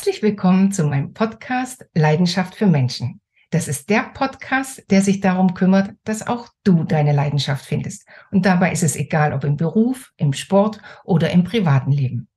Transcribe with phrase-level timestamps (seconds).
[0.00, 3.20] Herzlich willkommen zu meinem Podcast Leidenschaft für Menschen.
[3.50, 8.08] Das ist der Podcast, der sich darum kümmert, dass auch du deine Leidenschaft findest.
[8.30, 12.28] Und dabei ist es egal, ob im Beruf, im Sport oder im privaten Leben.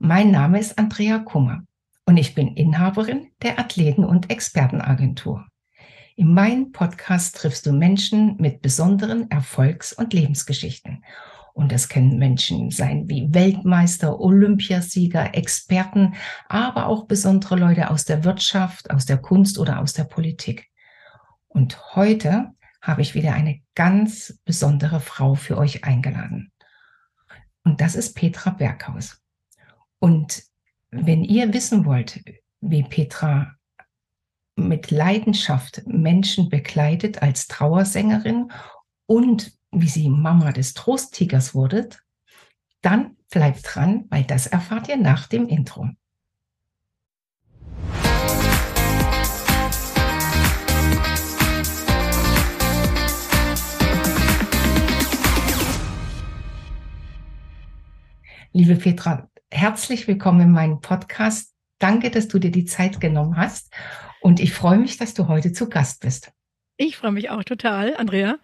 [0.00, 1.62] Mein Name ist Andrea Kummer
[2.04, 5.46] und ich bin Inhaberin der Athleten- und Expertenagentur.
[6.16, 11.04] In meinem Podcast triffst du Menschen mit besonderen Erfolgs- und Lebensgeschichten.
[11.58, 16.14] Und das können Menschen sein wie Weltmeister, Olympiasieger, Experten,
[16.48, 20.68] aber auch besondere Leute aus der Wirtschaft, aus der Kunst oder aus der Politik.
[21.48, 26.52] Und heute habe ich wieder eine ganz besondere Frau für euch eingeladen.
[27.64, 29.20] Und das ist Petra Berghaus.
[29.98, 30.44] Und
[30.92, 32.22] wenn ihr wissen wollt,
[32.60, 33.56] wie Petra
[34.54, 38.52] mit Leidenschaft Menschen begleitet als Trauersängerin
[39.06, 42.02] und wie sie Mama des Trosttigers wurdet,
[42.80, 45.90] dann bleibt dran, weil das erfahrt ihr nach dem Intro.
[58.52, 61.54] Liebe Petra, herzlich willkommen in meinem Podcast.
[61.78, 63.72] Danke, dass du dir die Zeit genommen hast.
[64.20, 66.32] Und ich freue mich, dass du heute zu Gast bist.
[66.76, 68.38] Ich freue mich auch total, Andrea.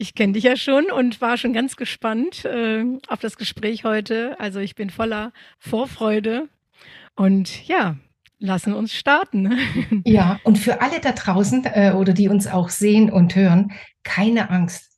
[0.00, 4.34] Ich kenne dich ja schon und war schon ganz gespannt äh, auf das Gespräch heute.
[4.40, 6.48] Also ich bin voller Vorfreude
[7.16, 7.96] und ja,
[8.38, 9.58] lassen uns starten.
[10.06, 14.48] Ja, und für alle da draußen äh, oder die uns auch sehen und hören, keine
[14.48, 14.90] Angst.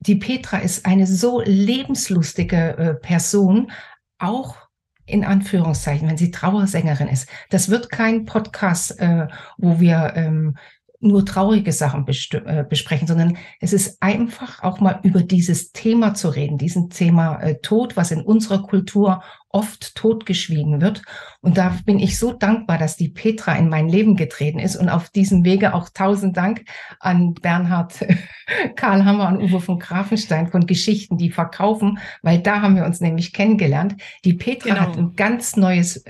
[0.00, 3.70] Die Petra ist eine so lebenslustige äh, Person,
[4.18, 4.56] auch
[5.04, 7.28] in Anführungszeichen, wenn sie Trauersängerin ist.
[7.50, 9.28] Das wird kein Podcast, äh,
[9.58, 10.56] wo wir ähm,
[11.00, 16.28] nur traurige Sachen äh, besprechen, sondern es ist einfach auch mal über dieses Thema zu
[16.28, 21.02] reden, diesen Thema äh, Tod, was in unserer Kultur oft totgeschwiegen wird.
[21.40, 24.88] Und da bin ich so dankbar, dass die Petra in mein Leben getreten ist und
[24.88, 26.64] auf diesem Wege auch tausend Dank
[27.00, 28.04] an Bernhard
[28.76, 33.00] Karl Hammer und Uwe von Grafenstein von Geschichten, die verkaufen, weil da haben wir uns
[33.00, 33.96] nämlich kennengelernt.
[34.24, 34.80] Die Petra genau.
[34.80, 36.04] hat ein ganz neues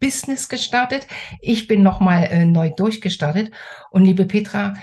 [0.00, 1.06] Business gestartet.
[1.40, 3.52] Ich bin nochmal äh, neu durchgestartet.
[3.90, 4.74] Und liebe Petra,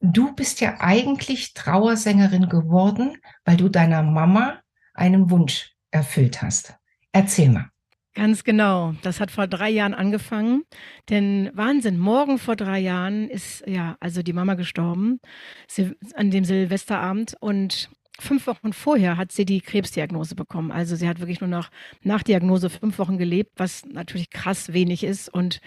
[0.00, 4.60] du bist ja eigentlich Trauersängerin geworden, weil du deiner Mama
[4.94, 6.74] einen Wunsch erfüllt hast.
[7.12, 7.68] Erzähl mal.
[8.14, 8.94] Ganz genau.
[9.02, 10.64] Das hat vor drei Jahren angefangen.
[11.08, 15.18] Denn Wahnsinn, morgen vor drei Jahren ist ja also die Mama gestorben
[16.14, 17.88] an dem Silvesterabend und
[18.20, 20.70] fünf Wochen vorher hat sie die Krebsdiagnose bekommen.
[20.70, 21.70] Also sie hat wirklich nur noch
[22.02, 25.28] nach Diagnose fünf Wochen gelebt, was natürlich krass wenig ist.
[25.28, 25.60] Und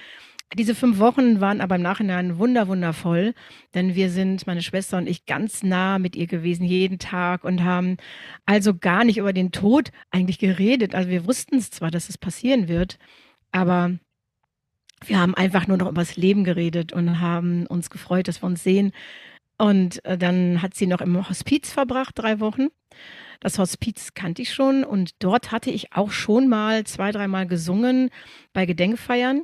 [0.54, 3.34] diese fünf Wochen waren aber im Nachhinein wunder, wundervoll,
[3.74, 7.64] denn wir sind, meine Schwester und ich, ganz nah mit ihr gewesen, jeden Tag und
[7.64, 7.98] haben
[8.46, 10.96] also gar nicht über den Tod eigentlich geredet.
[10.96, 13.00] Also wir wussten es zwar, dass es passieren wird,
[13.52, 13.98] aber
[15.04, 18.48] wir haben einfach nur noch über das Leben geredet und haben uns gefreut, dass wir
[18.48, 18.92] uns sehen.
[19.58, 22.68] Und äh, dann hat sie noch im Hospiz verbracht, drei Wochen.
[23.40, 28.10] Das Hospiz kannte ich schon und dort hatte ich auch schon mal zwei, dreimal gesungen
[28.54, 29.44] bei Gedenkfeiern.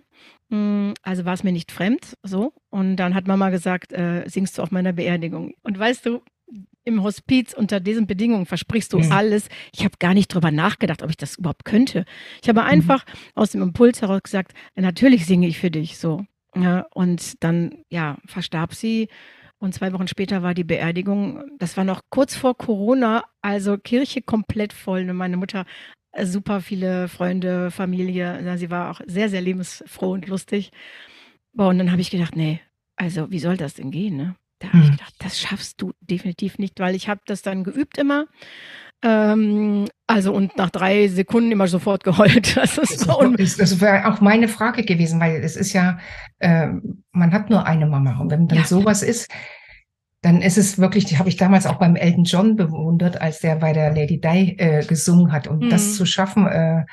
[0.49, 2.53] Hm, also war es mir nicht fremd, so.
[2.69, 5.53] Und dann hat Mama gesagt, äh, singst du auf meiner Beerdigung.
[5.63, 6.21] Und weißt du,
[6.83, 9.11] im Hospiz unter diesen Bedingungen versprichst du mhm.
[9.11, 9.49] alles.
[9.73, 12.05] Ich habe gar nicht drüber nachgedacht, ob ich das überhaupt könnte.
[12.41, 12.67] Ich habe mhm.
[12.67, 13.11] einfach mhm.
[13.35, 16.25] aus dem Impuls heraus gesagt, natürlich singe ich für dich so.
[16.55, 19.07] Ja, und dann, ja, verstarb sie
[19.61, 21.43] und zwei Wochen später war die Beerdigung.
[21.59, 25.07] Das war noch kurz vor Corona, also Kirche komplett voll.
[25.09, 25.65] Und meine Mutter
[26.11, 28.57] äh, super viele Freunde, Familie.
[28.57, 30.71] Sie war auch sehr, sehr lebensfroh und lustig.
[31.53, 32.59] Boah, und dann habe ich gedacht, nee,
[32.95, 34.17] also wie soll das denn gehen?
[34.17, 34.35] Ne?
[34.59, 34.83] Da habe hm.
[34.85, 38.25] ich gedacht, das schaffst du definitiv nicht, weil ich habe das dann geübt immer.
[39.03, 42.55] Ähm, also und nach drei Sekunden immer sofort geheult.
[42.55, 45.97] Das, ist das, das wäre auch meine Frage gewesen, weil es ist ja,
[46.39, 46.67] äh,
[47.11, 48.19] man hat nur eine Mama.
[48.19, 48.65] Und wenn dann ja.
[48.65, 49.29] sowas ist,
[50.21, 53.55] dann ist es wirklich, die habe ich damals auch beim Elton John bewundert, als der
[53.55, 55.47] bei der Lady Di äh, gesungen hat.
[55.47, 55.69] Und mhm.
[55.69, 56.85] das zu schaffen, äh,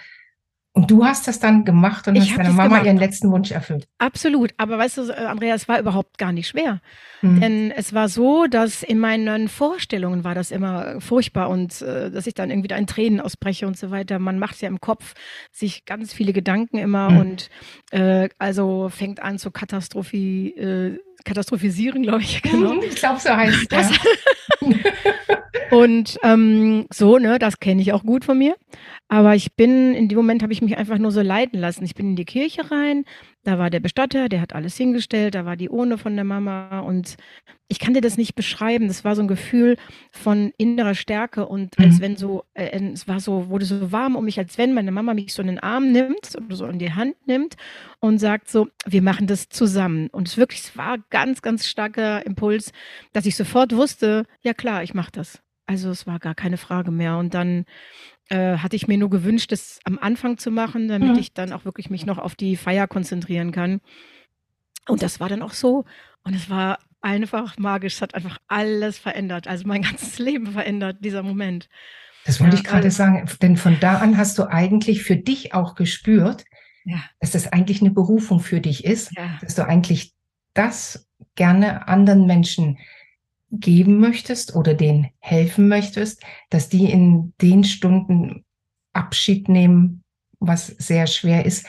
[0.79, 2.87] und du hast das dann gemacht und ich hast deiner Mama gemacht.
[2.87, 3.89] ihren letzten Wunsch erfüllt.
[3.99, 4.55] Absolut.
[4.59, 6.81] Aber weißt du, Andrea, es war überhaupt gar nicht schwer.
[7.21, 7.41] Mhm.
[7.41, 12.29] Denn es war so, dass in meinen Vorstellungen war das immer furchtbar und äh, dass
[12.29, 14.21] ich dann irgendwie da in Tränen ausbreche und so weiter.
[14.21, 15.15] Man macht ja im Kopf
[15.51, 17.19] sich ganz viele Gedanken immer mhm.
[17.19, 17.51] und
[17.91, 22.41] äh, also fängt an zu Katastrophi, äh, katastrophisieren, glaube ich.
[22.49, 22.75] Genau.
[22.75, 23.91] Mhm, ich glaube, so heißt das.
[25.73, 28.55] und ähm, so, ne, das kenne ich auch gut von mir.
[29.11, 31.83] Aber ich bin, in dem Moment habe ich mich einfach nur so leiten lassen.
[31.85, 33.05] Ich bin in die Kirche rein,
[33.43, 36.81] da war der Bestatter, der hat alles hingestellt, da war die Urne von der Mama
[36.81, 37.17] und
[37.69, 38.87] ich kann dir das nicht beschreiben.
[38.87, 39.77] Das war so ein Gefühl
[40.11, 42.03] von innerer Stärke und als Mhm.
[42.03, 45.15] wenn so, äh, es war so, wurde so warm um mich, als wenn meine Mama
[45.15, 47.57] mich so in den Arm nimmt oder so in die Hand nimmt
[48.01, 50.09] und sagt so, wir machen das zusammen.
[50.09, 52.73] Und es wirklich, es war ganz, ganz starker Impuls,
[53.15, 55.41] dass ich sofort wusste, ja klar, ich mache das.
[55.67, 57.19] Also es war gar keine Frage mehr.
[57.19, 57.67] Und dann
[58.29, 61.19] äh, hatte ich mir nur gewünscht, das am Anfang zu machen, damit Mhm.
[61.19, 63.81] ich dann auch wirklich mich noch auf die Feier konzentrieren kann.
[64.87, 65.85] Und das war dann auch so.
[66.25, 67.95] Und es war einfach magisch.
[67.97, 69.47] Es hat einfach alles verändert.
[69.47, 69.83] Also mein
[70.13, 71.69] ganzes Leben verändert, dieser Moment.
[72.25, 75.17] Das wollte Ja, ich gerade also- sagen, denn von da an hast du eigentlich für
[75.17, 76.45] dich auch gespürt,
[76.85, 77.03] Ja.
[77.21, 79.39] dass das eigentlich eine Berufung für dich ist, Ja.
[79.41, 80.13] dass du eigentlich
[80.55, 82.79] das gerne anderen Menschen
[83.51, 88.45] geben möchtest oder denen helfen möchtest, dass die in den Stunden
[88.93, 90.05] Abschied nehmen,
[90.39, 91.67] was sehr schwer ist,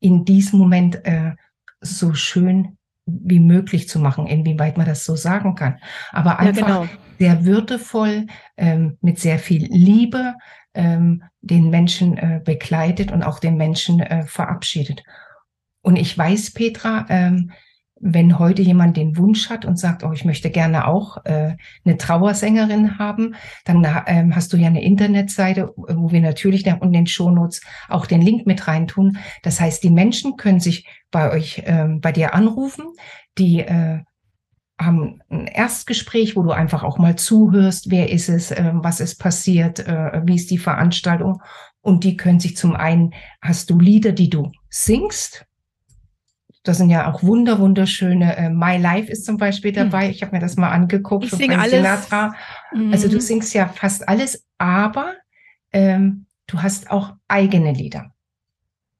[0.00, 1.32] in diesem Moment äh,
[1.80, 2.76] so schön
[3.06, 5.78] wie möglich zu machen, inwieweit man das so sagen kann.
[6.10, 6.86] Aber Ja, einfach genau.
[7.18, 8.26] sehr würdevoll,
[8.56, 10.34] ähm, mit sehr viel Liebe
[10.74, 15.02] ähm, den Menschen äh, begleitet und auch den Menschen äh, verabschiedet.
[15.82, 17.52] Und ich weiß, Petra, ähm,
[17.98, 21.96] wenn heute jemand den Wunsch hat und sagt, oh, ich möchte gerne auch äh, eine
[21.96, 23.34] Trauersängerin haben,
[23.64, 27.62] dann ähm, hast du ja eine Internetseite, wo wir natürlich da unten in den Shownotes
[27.88, 29.18] auch den Link mit reintun.
[29.42, 32.84] Das heißt, die Menschen können sich bei euch, ähm, bei dir anrufen,
[33.38, 34.00] die äh,
[34.78, 39.18] haben ein Erstgespräch, wo du einfach auch mal zuhörst, wer ist es, äh, was ist
[39.18, 41.40] passiert, äh, wie ist die Veranstaltung.
[41.80, 45.46] Und die können sich zum einen, hast du Lieder, die du singst.
[46.66, 48.36] Das sind ja auch wunder, wunderschöne.
[48.36, 50.10] Äh, My Life ist zum Beispiel dabei.
[50.10, 51.24] Ich habe mir das mal angeguckt.
[51.26, 51.70] Ich singe alles.
[51.72, 52.34] Sinatra.
[52.92, 53.20] Also du Mhm.
[53.20, 55.14] singst ja fast alles, aber
[55.72, 58.12] ähm, du hast auch eigene Lieder.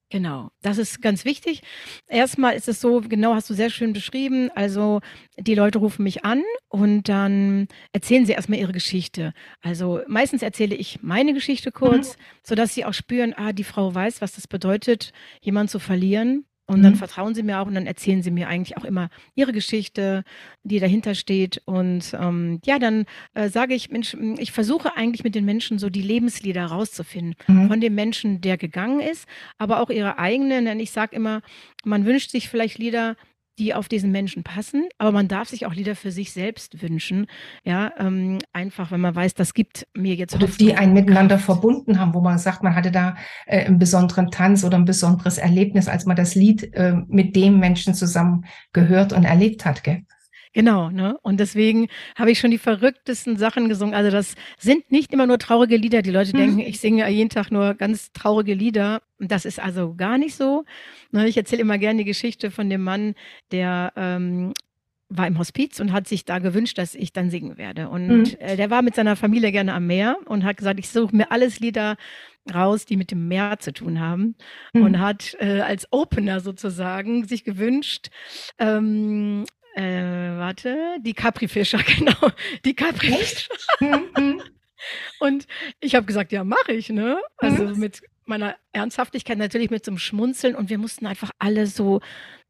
[0.09, 1.63] Genau, das ist ganz wichtig.
[2.07, 4.51] Erstmal ist es so, genau hast du sehr schön beschrieben.
[4.55, 5.01] Also
[5.37, 9.33] die Leute rufen mich an und dann erzählen sie erstmal ihre Geschichte.
[9.62, 14.21] Also meistens erzähle ich meine Geschichte kurz, sodass sie auch spüren, ah, die Frau weiß,
[14.21, 16.45] was das bedeutet, jemanden zu verlieren.
[16.69, 16.97] Und dann Mhm.
[16.97, 20.25] vertrauen sie mir auch und dann erzählen sie mir eigentlich auch immer ihre Geschichte,
[20.65, 21.63] die dahinter steht.
[21.65, 23.05] Und ähm, ja, dann
[23.35, 27.69] äh, sage ich, Mensch, ich versuche eigentlich mit den Menschen so die Lebenslieder rauszufinden Mhm.
[27.69, 29.29] von dem Menschen, der gegangen ist,
[29.59, 30.65] aber auch ihre eigenen.
[30.65, 31.41] Denn ich sage immer,
[31.85, 33.17] man wünscht sich vielleicht Lieder,
[33.58, 37.26] die auf diesen Menschen passen, aber man darf sich auch Lieder für sich selbst wünschen.
[37.64, 41.37] Ja, ähm, einfach, wenn man weiß, das gibt mir jetzt Oder Hoffnung die einen miteinander
[41.37, 41.47] Kraft.
[41.47, 43.17] verbunden haben, wo man sagt, man hatte da
[43.47, 47.58] äh, einen besonderen Tanz oder ein besonderes Erlebnis, als man das Lied äh, mit dem
[47.58, 49.82] Menschen zusammen gehört und erlebt hat.
[49.85, 50.02] Gell?
[50.56, 51.19] Genau, ne?
[51.20, 53.94] Und deswegen habe ich schon die verrücktesten Sachen gesungen.
[53.94, 56.00] Also das sind nicht immer nur traurige Lieder.
[56.00, 56.38] Die Leute Mhm.
[56.38, 59.03] denken, ich singe ja jeden Tag nur ganz traurige Lieder.
[59.19, 60.64] Und das ist also gar nicht so.
[61.11, 63.14] Ne, Ich erzähle immer gerne die Geschichte von dem Mann,
[63.53, 64.55] der ähm,
[65.11, 67.91] war im Hospiz und hat sich da gewünscht, dass ich dann singen werde.
[67.91, 68.37] Und Mhm.
[68.38, 71.31] äh, der war mit seiner Familie gerne am Meer und hat gesagt, ich suche mir
[71.31, 71.99] alles Lieder
[72.55, 74.37] raus, die mit dem Meer zu tun haben.
[74.73, 74.82] Mhm.
[74.82, 78.09] Und hat äh, als Opener sozusagen sich gewünscht,
[78.59, 79.44] ähm,
[79.76, 82.31] äh, warte, die Capri-Fischer, genau,
[82.64, 83.55] die Capri-Fischer.
[83.81, 84.43] Mhm.
[85.20, 85.46] Und
[85.81, 87.19] ich habe gesagt, ja, mache ich, ne?
[87.38, 87.78] Also Mhm.
[87.78, 92.00] mit meiner Ernsthaftigkeit natürlich mit so einem Schmunzeln und wir mussten einfach alle so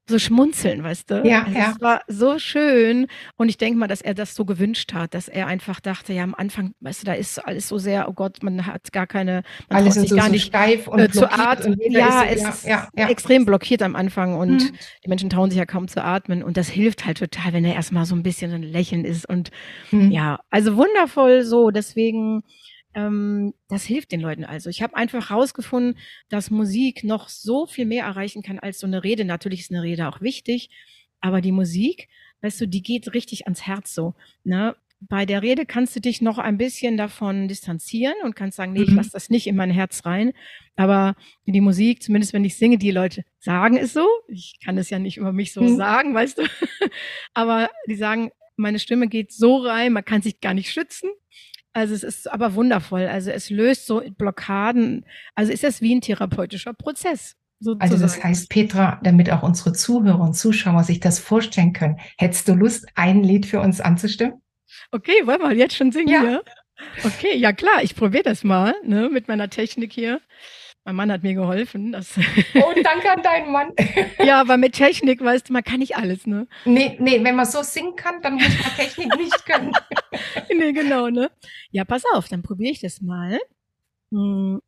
[0.09, 1.23] so schmunzeln, weißt du?
[1.25, 1.73] Ja, also ja.
[1.75, 3.07] Es war so schön
[3.37, 6.23] und ich denke mal, dass er das so gewünscht hat, dass er einfach dachte, ja,
[6.23, 9.43] am Anfang, weißt du, da ist alles so sehr, oh Gott, man hat gar keine,
[9.69, 11.77] man Alles sich so, gar so nicht steif und äh, zu blockiert atmen.
[11.91, 13.09] Ja, ist es ist ja, ja, ja.
[13.09, 14.77] extrem blockiert am Anfang und Mhm.
[15.05, 17.75] die Menschen trauen sich ja kaum zu atmen und das hilft halt total, wenn er
[17.75, 19.51] erstmal so ein bisschen ein Lächeln ist und
[19.91, 20.11] Mhm.
[20.11, 21.71] ja, also wundervoll so.
[21.71, 22.43] Deswegen,
[22.97, 24.69] ähm, das hilft den Leuten also.
[24.71, 25.97] Ich habe einfach rausgefunden,
[26.29, 29.25] dass Musik noch so viel mehr erreichen kann als so eine Rede.
[29.25, 30.71] Natürlich ist eine Rede auch wichtig,
[31.21, 32.09] aber die Musik,
[32.41, 34.15] weißt du, die geht richtig ans Herz so.
[34.45, 34.75] Ne?
[34.99, 38.83] Bei der Rede kannst du dich noch ein bisschen davon distanzieren und kannst sagen, nee,
[38.83, 38.97] ich Mhm.
[38.97, 40.33] lasse das nicht in mein Herz rein.
[40.75, 44.07] Aber die Musik, zumindest wenn ich singe, die Leute sagen es so.
[44.29, 45.77] Ich kann es ja nicht über mich so Mhm.
[45.77, 46.43] sagen, weißt du.
[47.35, 51.11] Aber die sagen, meine Stimme geht so rein, man kann sich gar nicht schützen.
[51.77, 53.07] Also es ist aber wundervoll.
[53.07, 55.05] Also es löst so Blockaden.
[55.35, 57.35] Also ist das wie ein therapeutischer Prozess.
[57.61, 57.83] Sozusagen.
[57.83, 62.49] Also das heißt, Petra, damit auch unsere Zuhörer und Zuschauer sich das vorstellen können, hättest
[62.49, 64.41] du Lust, ein Lied für uns anzustimmen?
[64.91, 66.21] Okay, wollen wir jetzt schon singen Ja.
[66.23, 66.43] hier?
[67.05, 70.21] Okay, ja klar, ich probiere das mal, ne, mit meiner Technik hier.
[70.87, 71.91] Mein Mann hat mir geholfen.
[71.91, 72.17] Das
[72.55, 73.73] Oh, danke an deinen Mann.
[74.25, 76.47] ja, aber mit Technik, weißt du, man kann nicht alles, ne?
[76.65, 79.73] Nee, nee, wenn man so singen kann, dann muss man Technik nicht können.
[80.57, 81.29] nee, genau, ne?
[81.73, 83.41] Ja, pass auf, dann probiere ich das mal.
[84.13, 84.63] Hm,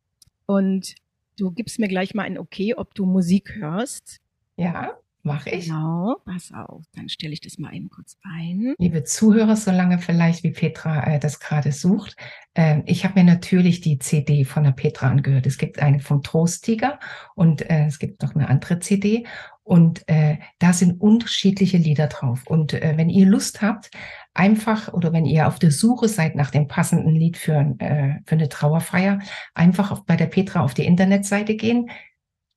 [0.45, 0.95] Und
[1.37, 4.19] du gibst mir gleich mal ein Okay, ob du Musik hörst.
[4.57, 5.65] Ja, Mache ich.
[5.65, 8.73] Genau, pass auf, dann stelle ich das mal eben kurz ein.
[8.77, 12.15] Liebe Zuhörer, solange vielleicht wie Petra äh, das gerade sucht,
[12.53, 15.45] äh, ich habe mir natürlich die CD von der Petra angehört.
[15.45, 16.99] Es gibt eine vom Trosttiger
[17.35, 19.25] und äh, es gibt noch eine andere CD
[19.69, 22.41] und äh, da sind unterschiedliche Lieder drauf.
[22.47, 23.91] Und äh, wenn ihr Lust habt,
[24.33, 28.33] einfach oder wenn ihr auf der Suche seid nach dem passenden Lied für, äh, für
[28.33, 29.19] eine Trauerfeier,
[29.53, 31.91] einfach auf, bei der Petra auf die Internetseite gehen,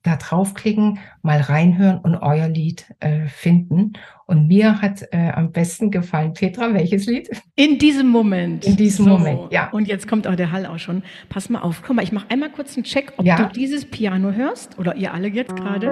[0.02, 3.92] da draufklicken, mal reinhören und euer Lied äh, finden.
[4.26, 7.30] Und mir hat äh, am besten gefallen, Petra, welches Lied?
[7.54, 8.64] In diesem Moment.
[8.64, 9.10] In diesem so.
[9.12, 9.70] Moment, ja.
[9.70, 11.02] Und jetzt kommt auch der Hall auch schon.
[11.28, 13.36] Pass mal auf, guck mal, ich mache einmal kurz einen Check, ob Ja.
[13.36, 15.86] du dieses Piano hörst oder ihr alle jetzt gerade.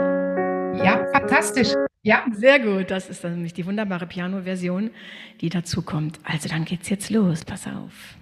[0.83, 1.69] Ja, fantastisch.
[2.03, 4.91] Ja, Sehr gut, das ist dann nämlich die wunderbare Piano-Version,
[5.43, 6.19] die dazu kommt.
[6.25, 8.17] Also dann geht's jetzt los, pass auf.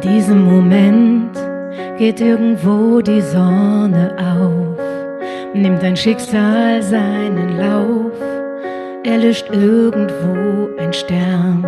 [0.00, 1.36] In diesem Moment
[1.98, 4.78] geht irgendwo die Sonne auf,
[5.54, 8.12] nimmt dein Schicksal seinen Lauf,
[9.02, 11.66] erlischt irgendwo ein Stern,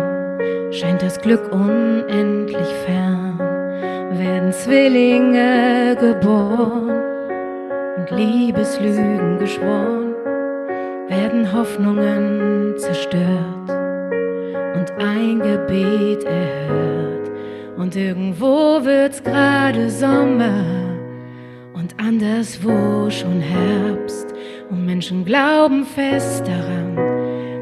[0.71, 3.37] scheint das Glück unendlich fern,
[4.13, 7.01] werden Zwillinge geboren
[7.97, 10.15] und Liebeslügen geschworen,
[11.09, 13.69] werden Hoffnungen zerstört
[14.73, 17.20] und ein Gebet erhört.
[17.81, 20.63] Und irgendwo wird's gerade Sommer
[21.73, 24.27] und anderswo schon Herbst.
[24.69, 26.95] Und Menschen glauben fest daran,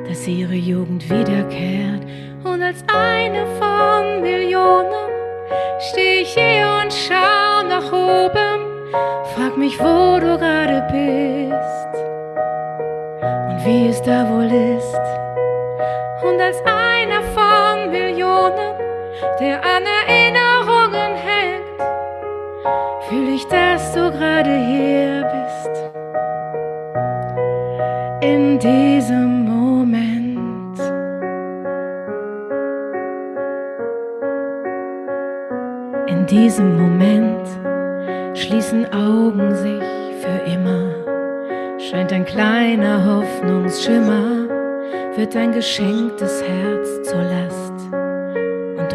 [0.06, 2.06] dass ihre Jugend wiederkehrt.
[2.44, 4.92] Und als eine von Millionen
[5.90, 8.92] steh ich hier und schau nach oben.
[9.38, 12.04] Frag mich, wo du gerade bist
[13.48, 15.00] und wie es da wohl ist.
[16.26, 18.89] Und als einer von Millionen,
[19.40, 21.82] der an Erinnerungen hängt,
[23.08, 25.94] fühl ich, dass du gerade hier bist.
[28.22, 30.80] In diesem Moment.
[36.08, 37.48] In diesem Moment
[38.38, 39.84] schließen Augen sich
[40.22, 41.80] für immer.
[41.80, 44.48] Scheint ein kleiner Hoffnungsschimmer,
[45.16, 47.79] wird ein geschenktes Herz zur Last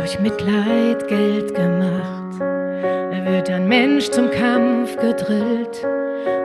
[0.04, 2.38] durch Mitleid Geld gemacht.
[3.24, 5.82] Wird ein Mensch zum Kampf gedrillt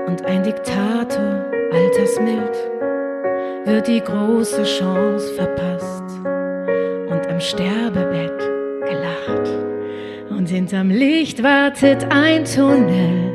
[0.07, 2.55] und ein Diktator altersmild
[3.65, 6.03] wird die große Chance verpasst
[7.09, 8.39] und am Sterbebett
[8.85, 9.49] gelacht.
[10.29, 13.33] Und hinterm Licht wartet ein Tunnel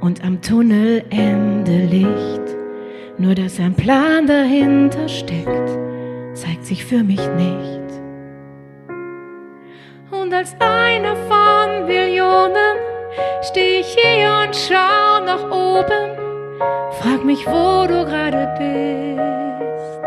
[0.00, 2.56] und am Tunnelende Licht.
[3.18, 5.78] Nur dass ein Plan dahinter steckt,
[6.32, 7.81] zeigt sich für mich nicht.
[10.12, 12.76] Und als einer von Millionen
[13.40, 16.18] steh ich hier und schau nach oben.
[17.00, 20.02] Frag mich, wo du gerade bist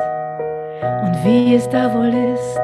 [1.01, 2.59] und wie es da wohl ist.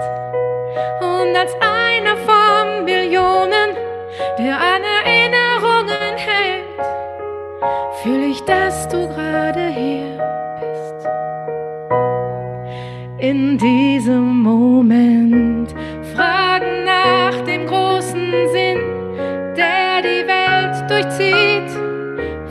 [1.02, 3.76] Und als einer von Millionen,
[4.38, 6.80] der an Erinnerungen hängt,
[8.04, 10.20] fühl ich, dass du gerade hier
[10.60, 11.08] bist.
[13.18, 15.61] In diesem Moment
[17.04, 18.80] nach dem großen Sinn,
[19.56, 21.72] der die Welt durchzieht,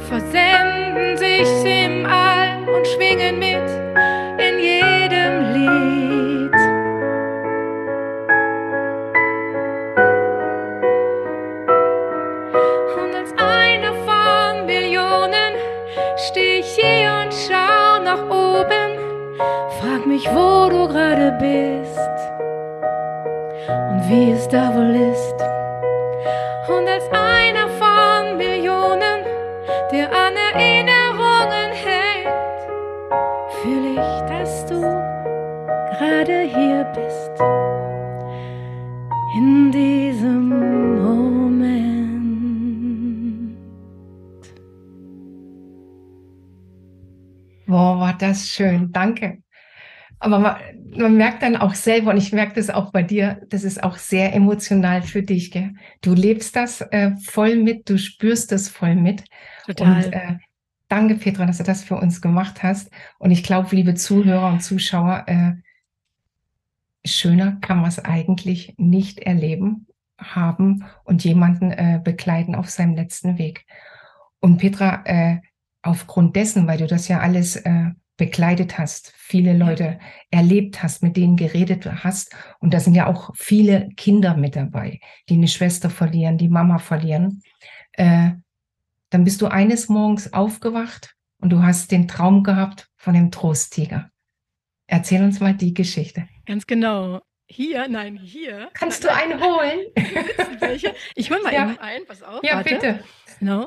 [0.09, 3.69] versenden sich im All und schwingen mit
[4.47, 6.55] in jedem Lied.
[13.01, 15.53] Und als einer von Millionen
[16.17, 18.91] steh ich hier und schau nach oben.
[19.81, 21.90] Frag mich, wo du gerade bist
[24.11, 25.39] wie es da wohl ist.
[26.69, 29.25] Und als einer von Millionen,
[29.93, 32.29] der an Erinnerungen hängt,
[33.63, 37.31] fühl ich, dass du gerade hier bist.
[39.37, 40.49] In diesem
[40.99, 41.71] Moment.
[47.67, 48.91] Boah, war das schön.
[48.91, 49.39] Danke.
[50.19, 50.59] Aber
[50.97, 53.97] man, merkt dann auch selber, und ich merke das auch bei dir, das ist auch
[53.97, 55.51] sehr emotional für dich.
[55.51, 55.75] Gell?
[56.01, 59.25] Du lebst das äh, voll mit, du spürst das voll mit.
[59.67, 60.05] Total.
[60.05, 60.37] Und äh,
[60.89, 62.91] danke, Petra, dass du das für uns gemacht hast.
[63.19, 65.53] Und ich glaube, liebe Zuhörer und Zuschauer, äh,
[67.05, 69.87] schöner kann man es eigentlich nicht erleben,
[70.19, 73.65] haben und jemanden äh, begleiten auf seinem letzten Weg.
[74.41, 75.41] Und Petra, äh,
[75.83, 79.99] aufgrund dessen, weil du das ja alles äh, bekleidet hast, viele Leute
[80.31, 82.37] erlebt hast, mit denen geredet hast.
[82.59, 85.01] Und da sind ja auch viele Kinder mit dabei,
[85.31, 87.43] die eine Schwester verlieren, die Mama verlieren.
[87.93, 88.33] Äh,
[89.09, 94.11] dann bist du eines Morgens aufgewacht und du hast den Traum gehabt von dem Trosttiger.
[94.87, 96.29] Erzähl uns mal die Geschichte.
[96.45, 97.23] Ganz genau.
[97.47, 98.69] Hier, nein, hier.
[98.75, 99.79] Kannst nein, du einen holen?
[101.15, 101.71] ich hol mal ja.
[101.71, 102.45] eben einen, pass auf.
[102.45, 102.75] Ja, warte.
[102.75, 103.05] bitte.
[103.41, 103.67] No.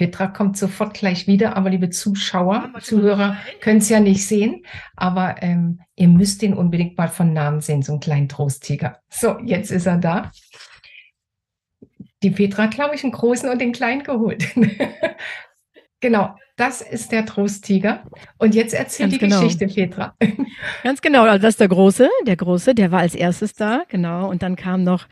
[0.00, 4.64] Petra kommt sofort gleich wieder, aber liebe Zuschauer, Zuhörer können es ja nicht sehen,
[4.96, 9.02] aber ähm, ihr müsst ihn unbedingt mal von Namen sehen, so einen kleinen Trosttiger.
[9.10, 10.30] So, jetzt ist er da.
[12.22, 14.42] Die Petra hat, glaube ich, einen großen und den kleinen geholt.
[16.00, 18.04] genau, das ist der Trosttiger.
[18.38, 19.42] Und jetzt erzähl Ganz die genau.
[19.42, 20.14] Geschichte, Petra.
[20.82, 24.30] Ganz genau, also das ist der Große, der Große, der war als erstes da, genau.
[24.30, 25.08] Und dann kam noch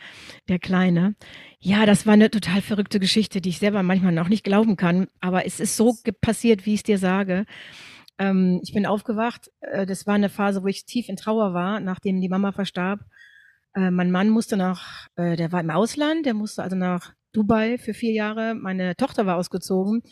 [0.49, 1.15] der Kleine.
[1.61, 5.09] Ja, das war eine total verrückte Geschichte, die ich selber manchmal noch nicht glauben kann.
[5.21, 7.47] Aber es ist so passiert, wie ich es dir sage.
[8.19, 9.51] Ähm, ich bin aufgewacht.
[9.61, 13.01] Äh, das war eine Phase, wo ich tief in Trauer war, nachdem die Mama verstarb.
[13.75, 17.79] Äh, mein Mann musste nach, äh, der war im Ausland, der musste also nach Dubai
[17.79, 18.55] für vier Jahre.
[18.55, 20.03] Meine Tochter war ausgezogen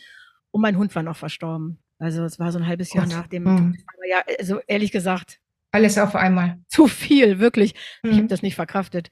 [0.51, 1.79] und mein Hund war noch verstorben.
[1.99, 3.15] Also es war so ein halbes Jahr Gott.
[3.15, 3.43] nach dem.
[3.43, 3.77] Mhm.
[3.87, 5.39] Aber ja, also ehrlich gesagt.
[5.71, 6.59] Alles auf einmal.
[6.67, 7.73] Zu viel, wirklich.
[8.03, 8.11] Mhm.
[8.11, 9.09] Ich habe das nicht verkraftet.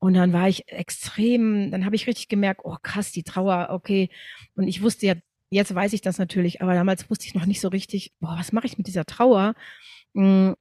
[0.00, 4.08] Und dann war ich extrem, dann habe ich richtig gemerkt, oh krass, die Trauer, okay.
[4.56, 5.14] Und ich wusste ja,
[5.50, 8.52] jetzt weiß ich das natürlich, aber damals wusste ich noch nicht so richtig, boah, was
[8.52, 9.54] mache ich mit dieser Trauer?
[10.14, 10.56] Hm.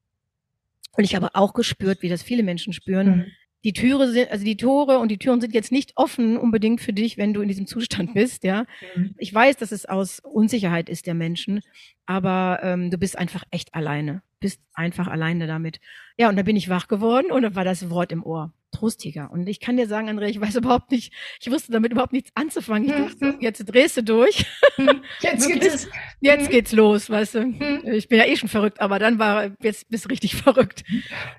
[0.97, 3.07] Und ich habe auch gespürt, wie das viele Menschen spüren.
[3.07, 3.25] Mhm.
[3.63, 6.91] Die Türe sind, also die Tore und die Türen sind jetzt nicht offen unbedingt für
[6.91, 8.65] dich, wenn du in diesem Zustand bist, ja.
[8.95, 9.15] Mhm.
[9.17, 11.61] Ich weiß, dass es aus Unsicherheit ist der Menschen,
[12.05, 15.79] aber ähm, du bist einfach echt alleine, bist einfach alleine damit.
[16.17, 18.51] Ja, und dann bin ich wach geworden und dann war das Wort im Ohr.
[18.71, 19.29] Trosttiger.
[19.31, 22.31] Und ich kann dir sagen, Andrea, ich weiß überhaupt nicht, ich wusste damit überhaupt nichts
[22.35, 22.87] anzufangen.
[22.87, 23.37] Ich dachte, mhm.
[23.41, 24.45] jetzt drehst du durch.
[24.77, 25.01] Mhm.
[25.21, 25.87] Jetzt, geht's,
[26.21, 26.51] jetzt mhm.
[26.51, 27.91] geht's los, weißt du.
[27.91, 30.83] Ich bin ja eh schon verrückt, aber dann war, jetzt bist du richtig verrückt.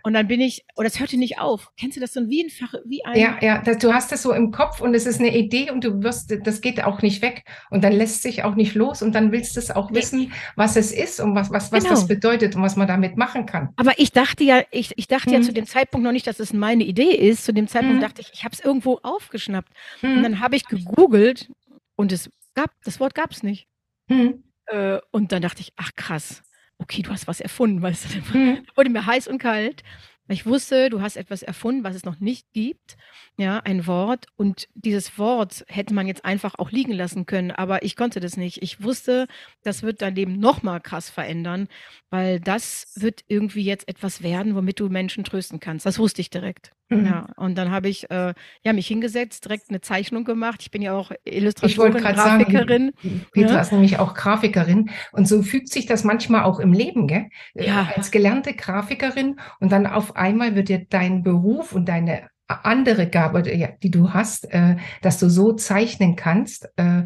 [0.03, 1.71] Und dann bin ich, und das hörte nicht auf.
[1.79, 2.51] Kennst du das so wie ein,
[2.87, 3.19] wie ein?
[3.19, 5.85] Ja, ja, das, du hast das so im Kopf und es ist eine Idee und
[5.85, 7.45] du wirst, das geht auch nicht weg.
[7.71, 10.77] Und dann lässt sich auch nicht los und dann willst du es auch wissen, was
[10.77, 11.95] es ist und was, was, was genau.
[11.95, 13.71] das bedeutet und was man damit machen kann.
[13.77, 15.37] Aber ich dachte ja, ich, ich dachte mhm.
[15.37, 17.45] ja zu dem Zeitpunkt noch nicht, dass es meine Idee ist.
[17.45, 18.03] Zu dem Zeitpunkt mhm.
[18.03, 19.73] dachte ich, ich habe es irgendwo aufgeschnappt.
[20.03, 20.17] Mhm.
[20.17, 21.51] Und dann habe ich gegoogelt
[21.97, 23.67] und es gab, das Wort gab es nicht.
[24.09, 24.43] Mhm.
[24.67, 26.43] Äh, und dann dachte ich, ach krass,
[26.79, 28.39] okay, du hast was erfunden, weißt du.
[28.39, 28.67] Mhm.
[28.75, 29.83] Wurde mir heiß und kalt.
[30.31, 32.97] Ich wusste, du hast etwas erfunden, was es noch nicht gibt,
[33.37, 34.27] ja, ein Wort.
[34.37, 38.37] Und dieses Wort hätte man jetzt einfach auch liegen lassen können, aber ich konnte das
[38.37, 38.63] nicht.
[38.63, 39.27] Ich wusste,
[39.65, 41.67] das wird dein Leben nochmal krass verändern,
[42.11, 45.85] weil das wird irgendwie jetzt etwas werden, womit du Menschen trösten kannst.
[45.85, 46.71] Das wusste ich direkt.
[46.91, 47.07] Mhm.
[47.07, 50.61] Ja, und dann habe ich äh, ja, mich hingesetzt, direkt eine Zeichnung gemacht.
[50.63, 52.93] Ich bin ja auch Illustratorin, Grafikerin.
[53.03, 53.61] Sagen, Petra ja.
[53.61, 54.91] ist nämlich auch Grafikerin.
[55.13, 57.29] Und so fügt sich das manchmal auch im Leben, gell?
[57.55, 57.89] Äh, ja.
[57.97, 63.43] Als gelernte Grafikerin und dann auf einmal wird dir dein Beruf und deine andere Gabe,
[63.43, 67.05] die du hast, äh, dass du so zeichnen kannst, äh,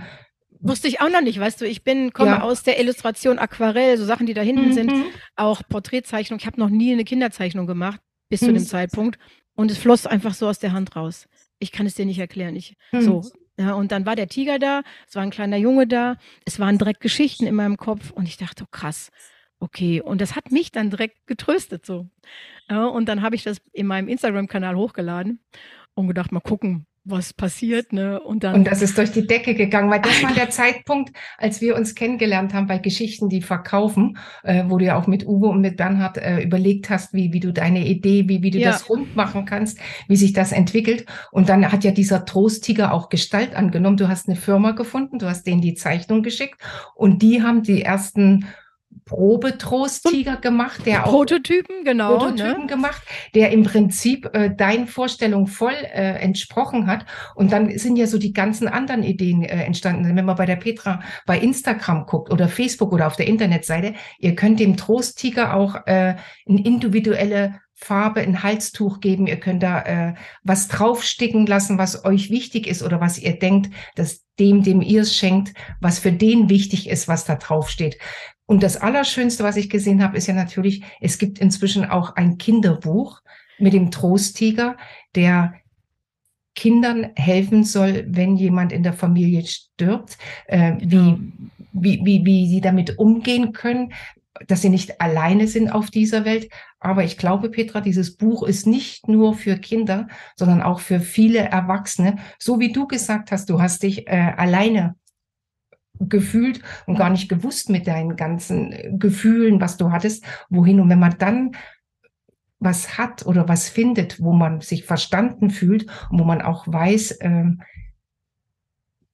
[0.67, 2.41] Wusste ich auch noch nicht, weißt du, ich bin, komme ja.
[2.41, 4.73] aus der Illustration Aquarell, so Sachen, die da hinten mhm.
[4.73, 4.93] sind,
[5.37, 6.39] auch Porträtzeichnung.
[6.41, 8.47] Ich habe noch nie eine Kinderzeichnung gemacht bis mhm.
[8.47, 9.19] zu dem Zeitpunkt.
[9.55, 11.29] Und es floss einfach so aus der Hand raus.
[11.59, 12.57] Ich kann es dir nicht erklären.
[12.57, 13.03] Ich, hm.
[13.03, 13.23] so.
[13.57, 16.77] Ja, und dann war der Tiger da, es war ein kleiner Junge da, es waren
[16.77, 19.13] direkt Geschichten in meinem Kopf und ich dachte, oh, krass,
[19.61, 20.01] okay.
[20.01, 22.09] Und das hat mich dann direkt getröstet so.
[22.69, 25.39] Ja, und dann habe ich das in meinem Instagram-Kanal hochgeladen
[25.95, 28.19] und gedacht, mal gucken, was passiert, ne?
[28.19, 28.55] Und dann.
[28.55, 31.95] Und das ist durch die Decke gegangen, weil das war der Zeitpunkt, als wir uns
[31.95, 35.77] kennengelernt haben bei Geschichten, die verkaufen, äh, wo du ja auch mit Uwe und mit
[35.77, 38.71] Bernhard äh, überlegt hast, wie, wie du deine Idee, wie, wie du ja.
[38.71, 41.05] das rund machen kannst, wie sich das entwickelt.
[41.31, 43.99] Und dann hat ja dieser Trosttiger auch Gestalt angenommen.
[43.99, 46.59] Du hast eine Firma gefunden, du hast denen die Zeichnung geschickt
[46.95, 48.47] und die haben die ersten
[49.07, 52.67] Probetrost-Tiger gemacht, der auch Prototypen, genau, Prototypen ne?
[52.67, 53.03] gemacht,
[53.35, 57.05] der im Prinzip äh, deinen Vorstellungen voll äh, entsprochen hat.
[57.35, 60.17] Und dann sind ja so die ganzen anderen Ideen äh, entstanden.
[60.17, 64.35] Wenn man bei der Petra bei Instagram guckt oder Facebook oder auf der Internetseite, ihr
[64.35, 69.27] könnt dem Trost-Tiger auch äh, eine individuelle Farbe, ein Halstuch geben.
[69.27, 73.75] Ihr könnt da äh, was draufsticken lassen, was euch wichtig ist oder was ihr denkt,
[73.97, 77.99] dass dem, dem ihr es schenkt, was für den wichtig ist, was da draufsteht.
[78.47, 82.39] Und das Allerschönste, was ich gesehen habe, ist ja natürlich, es gibt inzwischen auch ein
[82.39, 83.21] Kinderbuch
[83.59, 84.77] mit dem Trosttiger,
[85.15, 85.55] der
[86.55, 91.19] Kindern helfen soll, wenn jemand in der Familie stirbt, äh, genau.
[91.73, 93.93] wie, wie, wie, wie sie damit umgehen können,
[94.47, 96.49] dass sie nicht alleine sind auf dieser Welt.
[96.81, 101.39] Aber ich glaube, Petra, dieses Buch ist nicht nur für Kinder, sondern auch für viele
[101.39, 102.17] Erwachsene.
[102.39, 104.97] So wie du gesagt hast, du hast dich äh, alleine
[106.01, 110.81] gefühlt und gar nicht gewusst mit deinen ganzen Gefühlen, was du hattest, wohin.
[110.81, 111.53] Und wenn man dann
[112.59, 117.19] was hat oder was findet, wo man sich verstanden fühlt und wo man auch weiß,
[117.21, 117.61] ähm,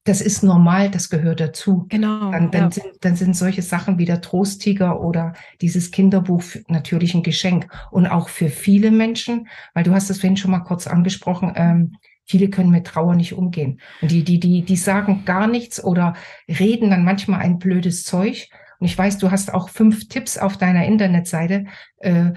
[0.05, 1.87] das ist normal, das gehört dazu.
[1.89, 2.31] Genau.
[2.31, 2.71] Dann, dann, ja.
[2.71, 7.69] sind, dann sind solche Sachen wie der Trosttiger oder dieses Kinderbuch natürlich ein Geschenk.
[7.91, 11.97] Und auch für viele Menschen, weil du hast es vorhin schon mal kurz angesprochen, ähm,
[12.31, 13.81] viele können mit Trauer nicht umgehen.
[14.01, 16.15] Und die, die, die, die sagen gar nichts oder
[16.49, 18.49] reden dann manchmal ein blödes Zeug.
[18.79, 21.67] Und ich weiß, du hast auch fünf Tipps auf deiner Internetseite,
[21.99, 22.31] äh,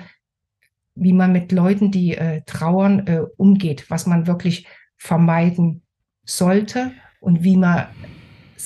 [0.96, 5.84] wie man mit Leuten, die äh, trauern, äh, umgeht, was man wirklich vermeiden
[6.24, 7.88] sollte und wie man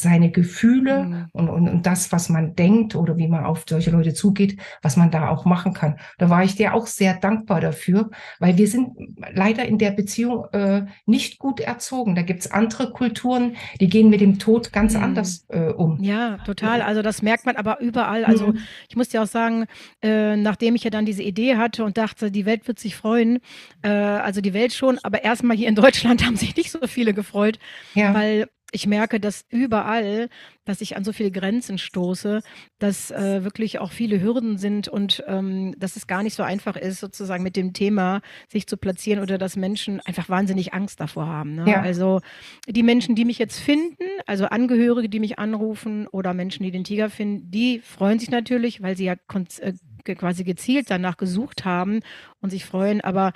[0.01, 1.25] seine Gefühle mhm.
[1.31, 4.97] und, und, und das, was man denkt oder wie man auf solche Leute zugeht, was
[4.97, 5.97] man da auch machen kann.
[6.17, 8.95] Da war ich dir auch sehr dankbar dafür, weil wir sind
[9.33, 12.15] leider in der Beziehung äh, nicht gut erzogen.
[12.15, 15.03] Da gibt's andere Kulturen, die gehen mit dem Tod ganz mhm.
[15.03, 16.01] anders äh, um.
[16.01, 16.81] Ja, total.
[16.81, 18.25] Also das merkt man aber überall.
[18.25, 18.59] Also mhm.
[18.89, 19.65] ich muss dir auch sagen,
[20.01, 23.39] äh, nachdem ich ja dann diese Idee hatte und dachte, die Welt wird sich freuen,
[23.81, 27.13] äh, also die Welt schon, aber erstmal hier in Deutschland haben sich nicht so viele
[27.13, 27.59] gefreut,
[27.93, 28.13] ja.
[28.13, 30.29] weil ich merke, dass überall,
[30.65, 32.41] dass ich an so viele Grenzen stoße,
[32.79, 36.75] dass äh, wirklich auch viele Hürden sind und ähm, dass es gar nicht so einfach
[36.75, 41.27] ist, sozusagen mit dem Thema sich zu platzieren oder dass Menschen einfach wahnsinnig Angst davor
[41.27, 41.55] haben.
[41.55, 41.65] Ne?
[41.69, 41.81] Ja.
[41.81, 42.19] Also
[42.67, 46.83] die Menschen, die mich jetzt finden, also Angehörige, die mich anrufen oder Menschen, die den
[46.83, 49.73] Tiger finden, die freuen sich natürlich, weil sie ja äh,
[50.15, 52.01] quasi gezielt danach gesucht haben
[52.41, 53.01] und sich freuen.
[53.01, 53.33] Aber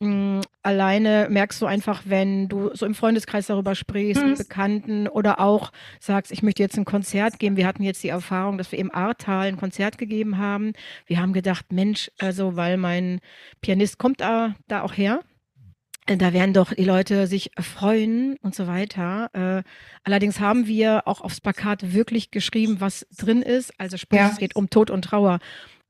[0.00, 4.30] mh, mm, alleine merkst du einfach, wenn du so im Freundeskreis darüber sprichst, mhm.
[4.30, 7.56] mit Bekannten oder auch sagst, ich möchte jetzt ein Konzert geben.
[7.56, 10.72] Wir hatten jetzt die Erfahrung, dass wir im Ahrtal ein Konzert gegeben haben.
[11.06, 13.20] Wir haben gedacht, Mensch, also weil mein
[13.60, 15.20] Pianist kommt da, da auch her
[16.06, 19.30] da werden doch die Leute sich freuen und so weiter.
[19.32, 19.62] Äh,
[20.02, 23.72] allerdings haben wir auch aufs Plakat wirklich geschrieben, was drin ist.
[23.78, 24.28] Also sprich, ja.
[24.28, 25.38] es geht um Tod und Trauer.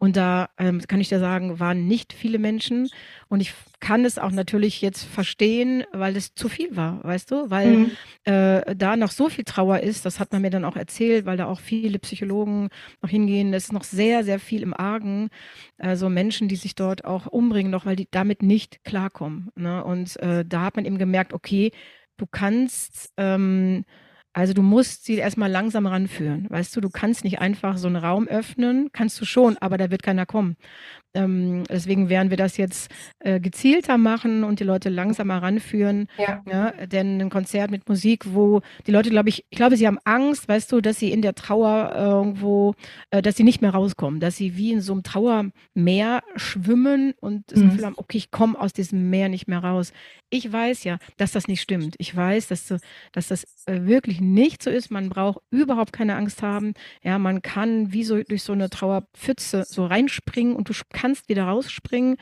[0.01, 2.89] Und da ähm, kann ich dir sagen, waren nicht viele Menschen.
[3.29, 7.51] Und ich kann es auch natürlich jetzt verstehen, weil es zu viel war, weißt du?
[7.51, 7.91] Weil mhm.
[8.25, 11.37] äh, da noch so viel Trauer ist, das hat man mir dann auch erzählt, weil
[11.37, 12.71] da auch viele Psychologen
[13.03, 13.53] noch hingehen.
[13.53, 15.29] Es ist noch sehr, sehr viel im Argen.
[15.77, 19.51] Also Menschen, die sich dort auch umbringen, noch weil die damit nicht klarkommen.
[19.55, 19.85] Ne?
[19.85, 21.73] Und äh, da hat man eben gemerkt, okay,
[22.17, 23.85] du kannst ähm,
[24.33, 26.47] also du musst sie erstmal langsam ranführen.
[26.51, 29.91] Weißt du, du kannst nicht einfach so einen Raum öffnen, kannst du schon, aber da
[29.91, 30.57] wird keiner kommen.
[31.13, 36.07] Ähm, deswegen werden wir das jetzt äh, gezielter machen und die Leute langsamer ranführen.
[36.19, 36.43] Ja.
[36.49, 36.87] ja.
[36.87, 40.49] Denn ein Konzert mit Musik, wo die Leute, glaube ich, ich glaube, sie haben Angst,
[40.49, 42.75] weißt du, dass sie in der Trauer irgendwo,
[43.11, 47.51] äh, dass sie nicht mehr rauskommen, dass sie wie in so einem Trauermeer schwimmen und
[47.51, 47.71] das mhm.
[47.71, 49.93] Gefühl haben, okay, ich komme aus diesem Meer nicht mehr raus.
[50.29, 51.97] Ich weiß ja, dass das nicht stimmt.
[51.99, 52.73] Ich weiß, dass,
[53.11, 54.93] dass das äh, wirklich nicht so ist.
[54.93, 56.75] Man braucht überhaupt keine Angst haben.
[57.03, 61.45] Ja, man kann wie so durch so eine Trauerpfütze so reinspringen und du kannst wieder
[61.45, 62.17] rausspringen.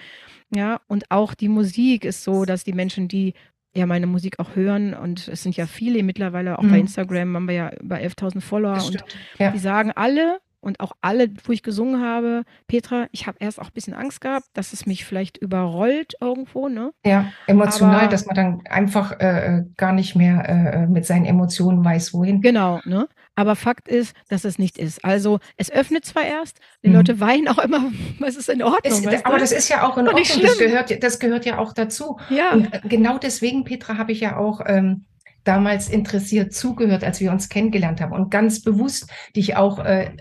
[0.55, 3.35] Ja, und auch die Musik ist so, dass die Menschen, die
[3.75, 6.71] ja meine Musik auch hören und es sind ja viele mittlerweile, auch mhm.
[6.71, 9.05] bei Instagram haben wir ja über 11.000 Follower und
[9.38, 9.51] ja.
[9.51, 13.67] die sagen alle, und auch alle, wo ich gesungen habe, Petra, ich habe erst auch
[13.67, 16.93] ein bisschen Angst gehabt, dass es mich vielleicht überrollt irgendwo, ne?
[17.05, 21.07] Ja, emotional, Aber, dass man dann einfach äh, äh gar nicht mehr äh, äh, mit
[21.07, 22.41] seinen Emotionen weiß, wohin.
[22.41, 23.09] Genau, ne?
[23.38, 25.05] Aber Fakt ist, dass es nicht ist.
[25.05, 26.96] Also es öffnet zwar erst, die mhm.
[26.96, 27.92] Leute weinen auch immer,
[28.27, 29.09] es ist in Ordnung.
[29.09, 32.18] Es, aber das ist ja auch in Ordnung, das gehört, das gehört ja auch dazu.
[32.31, 32.53] Ja.
[32.53, 35.05] Und äh, genau deswegen, Petra, habe ich ja auch ähm,
[35.44, 40.16] damals interessiert zugehört, als wir uns kennengelernt haben und ganz bewusst dich auch äh,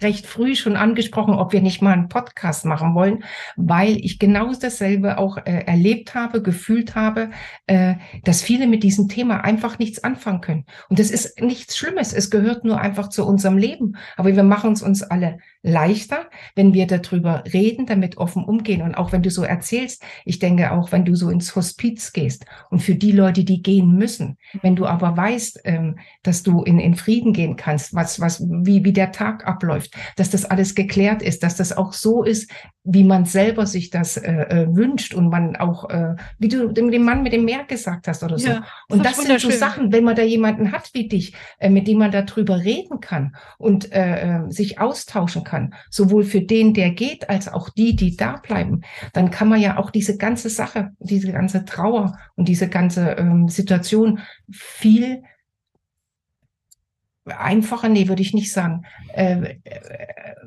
[0.00, 3.24] recht früh schon angesprochen, ob wir nicht mal einen Podcast machen wollen,
[3.56, 7.30] weil ich genau dasselbe auch äh, erlebt habe, gefühlt habe,
[7.66, 7.94] äh,
[8.24, 10.66] dass viele mit diesem Thema einfach nichts anfangen können.
[10.88, 12.12] Und das ist nichts Schlimmes.
[12.12, 13.96] Es gehört nur einfach zu unserem Leben.
[14.16, 18.82] Aber wir machen es uns alle leichter, wenn wir darüber reden, damit offen umgehen.
[18.82, 22.46] Und auch wenn du so erzählst, ich denke auch, wenn du so ins Hospiz gehst
[22.70, 26.78] und für die Leute, die gehen müssen, wenn du aber weißt, ähm, dass du in,
[26.78, 31.22] in Frieden gehen kannst, was, was, wie, wie der Tag abläuft, dass das alles geklärt
[31.22, 32.50] ist, dass das auch so ist,
[32.84, 36.90] wie man selber sich das äh, äh wünscht und man auch, äh, wie du dem,
[36.90, 38.48] dem Mann mit dem Meer gesagt hast oder so.
[38.48, 41.68] Ja, und das, das sind so Sachen, wenn man da jemanden hat wie dich, äh,
[41.68, 45.49] mit dem man darüber reden kann und äh, äh, sich austauschen kann,
[45.90, 48.82] sowohl für den, der geht, als auch die, die da bleiben,
[49.12, 53.48] dann kann man ja auch diese ganze Sache, diese ganze Trauer und diese ganze ähm,
[53.48, 55.22] Situation viel
[57.24, 59.56] einfacher, nee, würde ich nicht sagen, äh,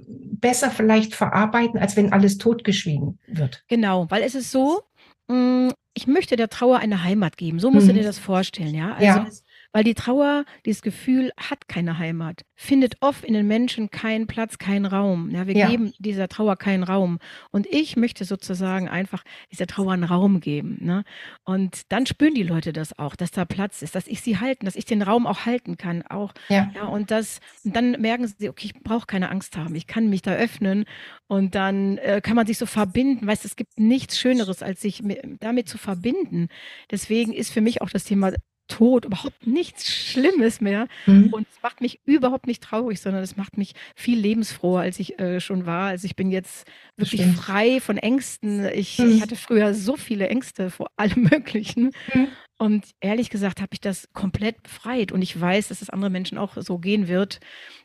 [0.08, 3.64] besser vielleicht verarbeiten, als wenn alles totgeschwiegen wird.
[3.68, 4.82] Genau, weil es ist so,
[5.28, 7.60] mh, mm, ich möchte der Trauer eine Heimat geben.
[7.60, 7.92] So musst mhm.
[7.92, 8.94] du dir das vorstellen, ja.
[8.94, 9.28] Also ja.
[9.74, 14.60] Weil die Trauer, dieses Gefühl hat keine Heimat, findet oft in den Menschen keinen Platz,
[14.60, 15.32] keinen Raum.
[15.32, 15.68] Ja, wir ja.
[15.68, 17.18] geben dieser Trauer keinen Raum.
[17.50, 20.78] Und ich möchte sozusagen einfach dieser Trauer einen Raum geben.
[20.80, 21.04] Ne?
[21.44, 24.66] Und dann spüren die Leute das auch, dass da Platz ist, dass ich sie halten,
[24.66, 26.04] dass ich den Raum auch halten kann.
[26.04, 26.72] Auch, ja.
[26.76, 30.08] ja und das, und dann merken sie, okay, ich brauche keine Angst haben, ich kann
[30.08, 30.86] mich da öffnen
[31.28, 33.26] und dann äh, kann man sich so verbinden.
[33.26, 35.02] Weißt, es gibt nichts Schöneres, als sich
[35.40, 36.50] damit zu verbinden.
[36.92, 38.34] Deswegen ist für mich auch das Thema
[38.68, 40.88] Tod überhaupt nichts Schlimmes mehr.
[41.06, 41.30] Mhm.
[41.32, 45.20] Und es macht mich überhaupt nicht traurig, sondern es macht mich viel lebensfroher, als ich
[45.20, 45.88] äh, schon war.
[45.88, 46.66] Also ich bin jetzt
[46.98, 48.66] wirklich frei von Ängsten.
[48.74, 49.12] Ich, mhm.
[49.12, 51.92] ich, hatte früher so viele Ängste vor allem Möglichen.
[52.14, 52.28] Mhm.
[52.60, 55.12] Und ehrlich gesagt habe ich das komplett befreit.
[55.12, 57.40] Und ich weiß, dass es andere Menschen auch so gehen wird.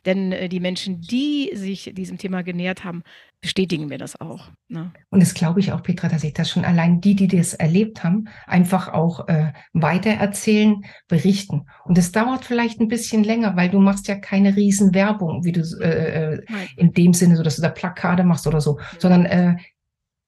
[0.04, 3.02] Denn äh, die Menschen, die sich diesem Thema genähert haben,
[3.40, 4.50] bestätigen mir das auch.
[4.68, 4.92] Ne?
[5.10, 8.02] Und das glaube ich auch, Petra, dass ich das schon allein die, die das erlebt
[8.02, 11.66] haben, einfach auch äh, weitererzählen, berichten.
[11.84, 15.60] Und es dauert vielleicht ein bisschen länger, weil du machst ja keine Riesenwerbung, wie du
[15.80, 16.42] äh, äh
[16.76, 19.56] in dem Sinne, so dass du da Plakate machst oder so, sondern äh,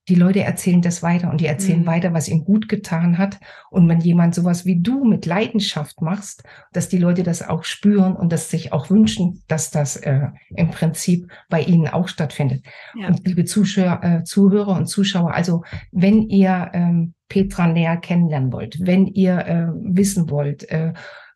[0.09, 1.87] die Leute erzählen das weiter und die erzählen mhm.
[1.87, 3.39] weiter, was ihnen gut getan hat.
[3.71, 8.17] Und wenn jemand sowas wie du mit Leidenschaft machst, dass die Leute das auch spüren
[8.17, 12.65] und das sich auch wünschen, dass das äh, im Prinzip bei ihnen auch stattfindet.
[12.95, 13.09] Ja.
[13.09, 18.79] Und liebe Zuschauer, äh, Zuhörer und Zuschauer, also wenn ihr ähm, Petra näher kennenlernen wollt,
[18.81, 20.93] wenn ihr äh, wissen wollt, äh,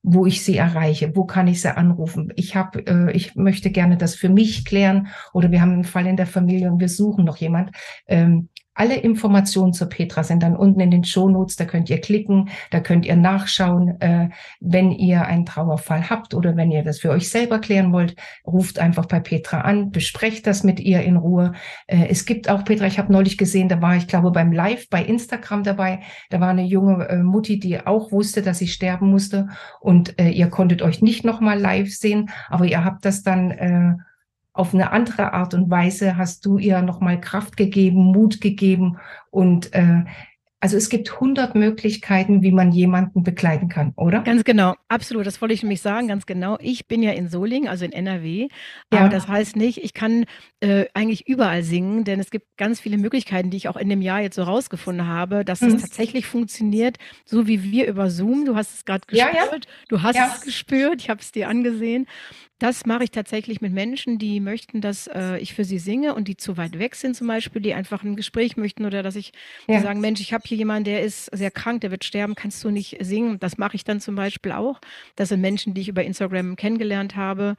[0.06, 2.30] wo ich sie erreiche, wo kann ich sie anrufen.
[2.36, 6.06] Ich habe, äh, ich möchte gerne das für mich klären oder wir haben einen Fall
[6.06, 7.70] in der Familie und wir suchen noch jemand.
[8.06, 12.48] Ähm, alle Informationen zur Petra sind dann unten in den Shownotes, da könnt ihr klicken,
[12.70, 14.00] da könnt ihr nachschauen.
[14.00, 18.16] Äh, wenn ihr einen Trauerfall habt oder wenn ihr das für euch selber klären wollt,
[18.46, 21.52] ruft einfach bei Petra an, besprecht das mit ihr in Ruhe.
[21.86, 24.88] Äh, es gibt auch, Petra, ich habe neulich gesehen, da war ich glaube beim Live
[24.90, 29.08] bei Instagram dabei, da war eine junge äh, Mutti, die auch wusste, dass sie sterben
[29.10, 29.48] musste
[29.80, 33.94] und äh, ihr konntet euch nicht nochmal live sehen, aber ihr habt das dann äh,
[34.54, 38.98] auf eine andere Art und Weise hast du ihr nochmal Kraft gegeben, Mut gegeben
[39.30, 40.04] und äh,
[40.64, 44.22] also es gibt hundert Möglichkeiten, wie man jemanden begleiten kann, oder?
[44.22, 45.26] Ganz genau, absolut.
[45.26, 46.56] Das wollte ich nämlich sagen, ganz genau.
[46.58, 48.48] Ich bin ja in Solingen, also in NRW.
[48.90, 49.00] Ja.
[49.00, 50.24] Aber das heißt nicht, ich kann
[50.60, 54.00] äh, eigentlich überall singen, denn es gibt ganz viele Möglichkeiten, die ich auch in dem
[54.00, 55.80] Jahr jetzt so rausgefunden habe, dass es mhm.
[55.80, 56.96] tatsächlich funktioniert,
[57.26, 58.46] so wie wir über Zoom.
[58.46, 59.58] Du hast es gerade gespürt, ja, ja.
[59.90, 62.06] du hast es gespürt, ich habe es dir angesehen.
[62.58, 66.28] Das mache ich tatsächlich mit Menschen, die möchten, dass äh, ich für sie singe und
[66.28, 69.32] die zu weit weg sind zum Beispiel, die einfach ein Gespräch möchten oder dass ich
[69.66, 72.70] sagen, Mensch, ich habe hier jemanden, der ist sehr krank, der wird sterben, kannst du
[72.70, 73.38] nicht singen?
[73.38, 74.80] Das mache ich dann zum Beispiel auch.
[75.16, 77.56] Das sind Menschen, die ich über Instagram kennengelernt habe.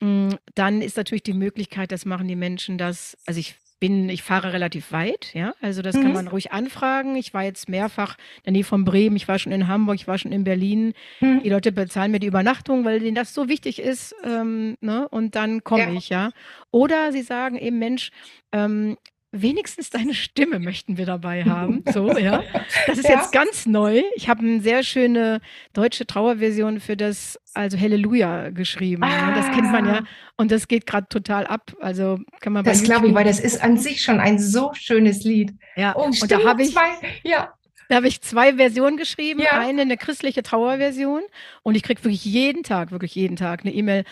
[0.00, 4.22] Mm, dann ist natürlich die Möglichkeit, das machen die Menschen, dass, also ich bin, ich
[4.22, 5.54] fahre relativ weit, ja.
[5.60, 6.02] Also das mhm.
[6.02, 7.16] kann man ruhig anfragen.
[7.16, 10.08] Ich war jetzt mehrfach in der Nähe von Bremen, ich war schon in Hamburg, ich
[10.08, 10.94] war schon in Berlin.
[11.20, 11.42] Mhm.
[11.42, 14.14] Die Leute bezahlen mir die Übernachtung, weil denen das so wichtig ist.
[14.24, 15.06] Ähm, ne?
[15.08, 15.92] Und dann komme ja.
[15.92, 16.30] ich, ja.
[16.70, 18.10] Oder sie sagen eben, Mensch,
[18.52, 18.96] ähm,
[19.34, 21.82] wenigstens deine Stimme möchten wir dabei haben.
[21.92, 22.42] So, ja.
[22.86, 23.16] Das ist ja.
[23.16, 24.02] jetzt ganz neu.
[24.14, 25.40] Ich habe eine sehr schöne
[25.72, 29.02] deutsche Trauerversion für das, also Halleluja geschrieben.
[29.02, 29.34] Ah.
[29.34, 30.00] Das kennt man ja.
[30.36, 31.72] Und das geht gerade total ab.
[31.80, 35.24] Also kann man Das glaube ich, weil das ist an sich schon ein so schönes
[35.24, 35.52] Lied.
[35.76, 36.90] Ja, oh, und da habe ich, zwei,
[37.22, 37.52] ja.
[37.88, 39.40] Da habe ich zwei Versionen geschrieben.
[39.40, 39.58] Ja.
[39.58, 41.22] Eine, eine christliche Trauerversion.
[41.62, 44.04] Und ich kriege wirklich jeden Tag, wirklich jeden Tag eine E-Mail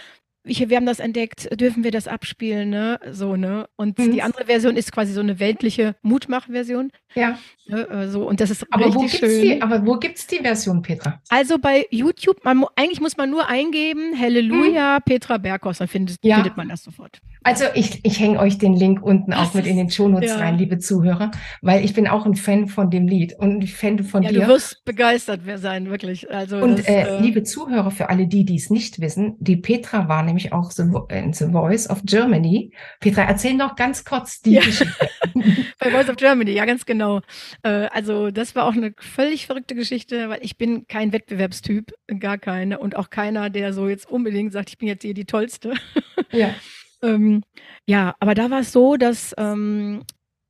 [0.44, 2.98] ich, wir haben das entdeckt, dürfen wir das abspielen, ne?
[3.10, 3.68] So, ne?
[3.76, 4.12] Und mhm.
[4.12, 6.90] die andere Version ist quasi so eine weltliche Mutmach-Version.
[7.14, 7.38] Ja.
[7.66, 8.08] Ne?
[8.10, 9.42] So, und das ist aber richtig wo gibt's schön.
[9.42, 11.20] Die, aber wo gibt's die Version, Petra?
[11.28, 15.02] Also bei YouTube, man, eigentlich muss man nur eingeben, Halleluja, mhm.
[15.04, 16.36] Petra Berghaus, dann findet, ja.
[16.36, 17.20] findet man das sofort.
[17.44, 20.36] Also ich, ich hänge euch den Link unten auch mit in den Shownotes ja.
[20.36, 23.98] rein, liebe Zuhörer, weil ich bin auch ein Fan von dem Lied und ich Fan
[24.04, 24.40] von ja, dir.
[24.40, 26.30] Du wirst begeistert sein, wirklich.
[26.30, 29.56] Also und das, äh, äh, liebe Zuhörer, für alle die, die es nicht wissen, die
[29.56, 32.72] Petra war nämlich auch so in The Voice of Germany.
[33.00, 34.62] Petra, erzähl noch ganz kurz die ja.
[34.62, 35.08] Geschichte.
[35.78, 37.20] Bei Voice of Germany, ja, ganz genau.
[37.62, 42.38] Äh, also das war auch eine völlig verrückte Geschichte, weil ich bin kein Wettbewerbstyp, gar
[42.38, 45.74] keine und auch keiner, der so jetzt unbedingt sagt, ich bin jetzt hier die Tollste.
[46.30, 46.54] Ja.
[47.02, 47.42] ähm,
[47.86, 50.02] ja, aber da war es so, dass ähm,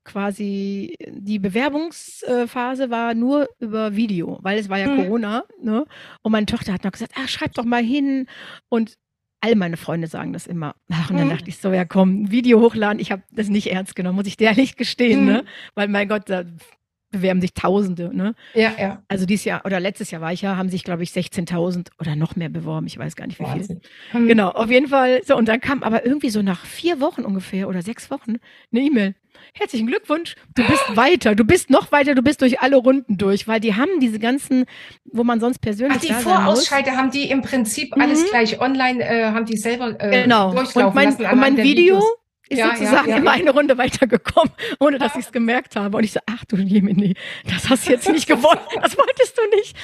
[0.04, 4.96] quasi die Bewerbungsphase war nur über Video, weil es war ja mhm.
[4.96, 5.84] Corona, ne?
[6.22, 8.26] Und meine Tochter hat noch gesagt, ach, schreib doch mal hin.
[8.68, 8.96] Und
[9.42, 10.74] all meine Freunde sagen das immer.
[10.90, 11.32] Ach, und dann mhm.
[11.32, 13.00] dachte ich so, ja komm, Video hochladen.
[13.00, 15.32] Ich habe das nicht ernst genommen, muss ich dir ehrlich gestehen, ne?
[15.32, 15.36] mhm.
[15.38, 15.44] ne?
[15.74, 16.44] Weil mein Gott, da
[17.12, 18.10] bewerben sich Tausende.
[18.14, 18.34] Ne?
[18.54, 19.02] Ja, ja.
[19.06, 22.16] Also dieses Jahr oder letztes Jahr war ich ja, haben sich, glaube ich, 16.000 oder
[22.16, 22.86] noch mehr beworben.
[22.88, 23.80] Ich weiß gar nicht, wie Wahnsinn.
[24.10, 24.20] viel.
[24.20, 24.28] Hm.
[24.28, 25.20] Genau, auf jeden Fall.
[25.24, 28.36] So, und dann kam aber irgendwie so nach vier Wochen ungefähr oder sechs Wochen
[28.72, 29.14] eine E-Mail.
[29.54, 33.48] Herzlichen Glückwunsch, du bist weiter, du bist noch weiter, du bist durch alle Runden durch,
[33.48, 34.64] weil die haben diese ganzen,
[35.04, 36.12] wo man sonst persönlich Ach, die.
[36.22, 38.26] Vorausschalter haben die im Prinzip alles Mhm.
[38.30, 40.52] gleich online, äh, haben die selber äh, Genau.
[40.52, 41.24] durchlaufen Und mein, lassen.
[41.32, 42.04] und mein Video Videos.
[42.52, 43.40] Ist Ja, sozusagen ja, immer ja.
[43.40, 45.96] eine Runde weitergekommen, ohne dass ich es gemerkt habe.
[45.96, 47.14] Und ich so, ach du Jemini,
[47.48, 49.76] das hast du jetzt nicht gewonnen, das wolltest du nicht.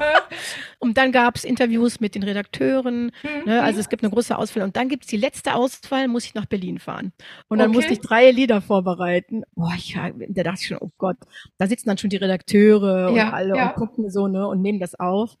[0.78, 3.62] und dann gab es Interviews mit den Redakteuren, Hm, ne?
[3.62, 4.62] also es gibt eine große Auswahl.
[4.64, 7.12] Und dann gibt es die letzte Auswahl, muss ich nach Berlin fahren.
[7.48, 7.76] Und dann Okay.
[7.76, 9.42] musste ich drei Lieder vorbereiten.
[9.54, 9.94] Boah, ich,
[10.28, 11.16] da dachte ich schon, oh Gott,
[11.58, 14.94] da sitzen dann schon die Redakteure und alle und gucken so ne und nehmen das
[14.98, 15.36] auf.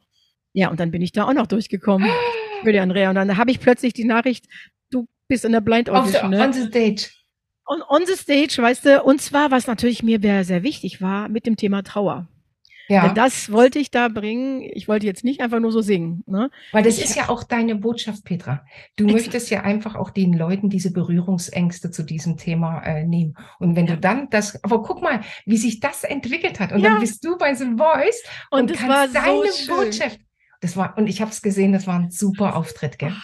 [0.52, 2.08] Ja, und dann bin ich da auch noch durchgekommen
[2.64, 3.08] für die Andrea.
[3.10, 4.46] Und dann habe ich plötzlich die Nachricht,
[5.28, 6.32] bist in der Blind Auf Audition.
[6.32, 6.44] the, ne?
[6.44, 7.10] on the stage.
[7.66, 11.46] on, on the stage, weißt du, und zwar, was natürlich mir sehr, wichtig war, mit
[11.46, 12.26] dem Thema Trauer.
[12.90, 14.62] Ja, das wollte ich da bringen.
[14.62, 16.22] Ich wollte jetzt nicht einfach nur so singen.
[16.26, 16.50] Ne?
[16.72, 18.64] weil das ich- ist ja auch deine Botschaft, Petra.
[18.96, 19.12] Du Exakt.
[19.26, 23.36] möchtest ja einfach auch den Leuten diese Berührungsängste zu diesem Thema äh, nehmen.
[23.58, 23.96] Und wenn Ja.
[23.96, 26.72] du dann das, aber guck mal, wie sich das entwickelt hat.
[26.72, 26.92] Und Ja.
[26.92, 29.76] dann bist du bei The Voice Und, und, kannst war deine so.
[29.76, 30.18] Botschaft.
[30.62, 33.12] Das war, und ich habe es gesehen, das war ein super Auftritt, gell?
[33.12, 33.14] Es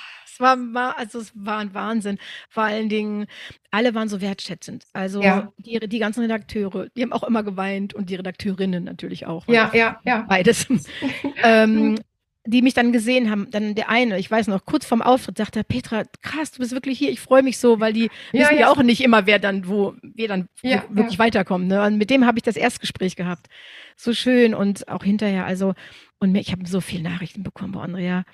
[0.44, 2.18] war, war, also es war ein Wahnsinn.
[2.48, 3.26] Vor allen Dingen,
[3.72, 4.84] alle waren so wertschätzend.
[4.92, 5.52] Also Ja.
[5.58, 9.48] die, die ganzen Redakteure, die haben auch immer geweint und die Redakteurinnen natürlich auch.
[9.48, 10.22] Ja, ja, ja.
[10.28, 10.68] Beides.
[11.42, 11.96] ähm,
[12.46, 15.60] die mich dann gesehen haben, dann der eine, ich weiß noch, kurz vorm Auftritt sagte
[15.60, 18.54] er, Petra, krass, du bist wirklich hier, ich freue mich so, weil die Ja, wissen
[18.56, 18.68] ja, ja.
[18.70, 21.68] auch nicht immer, wer dann, wo, wer dann Ja, wirklich weiterkommt.
[21.68, 21.82] Ne?
[21.82, 23.46] Und mit dem habe ich das Erstgespräch gehabt.
[23.96, 25.74] So schön und auch hinterher, also,
[26.18, 28.24] und mir, ich habe so viele Nachrichten bekommen, boah, Andrea.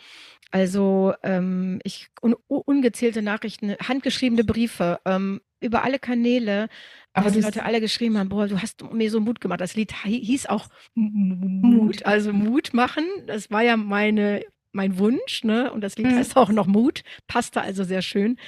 [0.51, 6.69] Also, ähm, ich, un, ungezählte Nachrichten, handgeschriebene Briefe, ähm, über alle Kanäle,
[7.13, 9.61] Aber dass die Leute alle geschrieben haben, boah, du hast mir so Mut gemacht.
[9.61, 13.05] Das Lied hi- hieß auch Mut, also Mut machen.
[13.27, 15.71] Das war ja meine, mein Wunsch, ne?
[15.73, 16.17] Und das Lied Mhm.
[16.19, 18.39] heißt auch noch Mut, passte also sehr schön.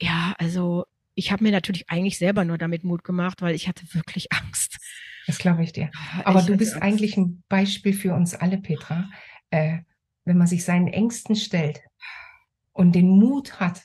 [0.00, 3.82] Ja, also ich habe mir natürlich eigentlich selber nur damit Mut gemacht, weil ich hatte
[3.94, 4.78] wirklich Angst.
[5.28, 5.90] Das glaube ich dir.
[5.94, 9.08] Ah, Aber ich du bist eigentlich ein Beispiel für uns alle, Petra.
[9.50, 9.78] Äh,
[10.24, 11.80] wenn man sich seinen Ängsten stellt
[12.72, 13.82] und den Mut hat,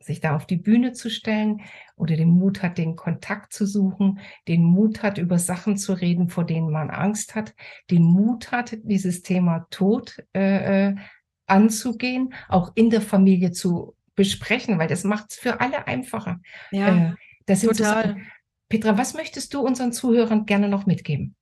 [0.00, 1.60] sich da auf die Bühne zu stellen
[1.96, 6.28] oder den Mut hat, den Kontakt zu suchen, den Mut hat, über Sachen zu reden,
[6.30, 7.54] vor denen man Angst hat,
[7.90, 10.94] den Mut hat, dieses Thema Tod äh, äh,
[11.46, 16.40] anzugehen, auch in der Familie zu besprechen, weil das macht es für alle einfacher.
[16.70, 17.14] Ja, Äh,
[17.46, 18.08] das sind so total.
[18.08, 18.26] Sachen.
[18.68, 21.34] Petra, was möchtest du unseren Zuhörern gerne noch mitgeben?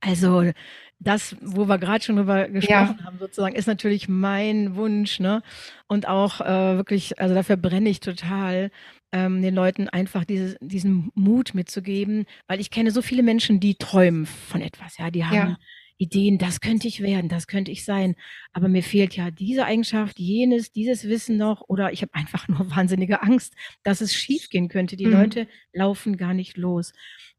[0.00, 0.52] Also
[0.98, 5.42] das, wo wir gerade schon drüber gesprochen haben, sozusagen, ist natürlich mein Wunsch, ne?
[5.88, 8.70] Und auch äh, wirklich, also dafür brenne ich total,
[9.12, 13.74] ähm, den Leuten einfach diese, diesen Mut mitzugeben, weil ich kenne so viele Menschen, die
[13.76, 15.56] träumen von etwas, ja, die haben Ja.
[16.00, 18.16] Ideen, das könnte ich werden, das könnte ich sein,
[18.52, 22.70] aber mir fehlt ja diese Eigenschaft, jenes, dieses Wissen noch, oder ich habe einfach nur
[22.76, 24.96] wahnsinnige Angst, dass es schiefgehen könnte.
[24.96, 25.12] Die Mhm.
[25.12, 26.92] Leute laufen gar nicht los.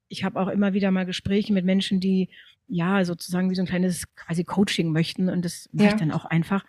[0.09, 2.29] Ich habe auch immer wieder mal Gespräche mit Menschen, die
[2.67, 5.93] ja sozusagen wie so ein kleines quasi Coaching möchten und das mache Ja.
[5.95, 6.63] ich dann auch einfach.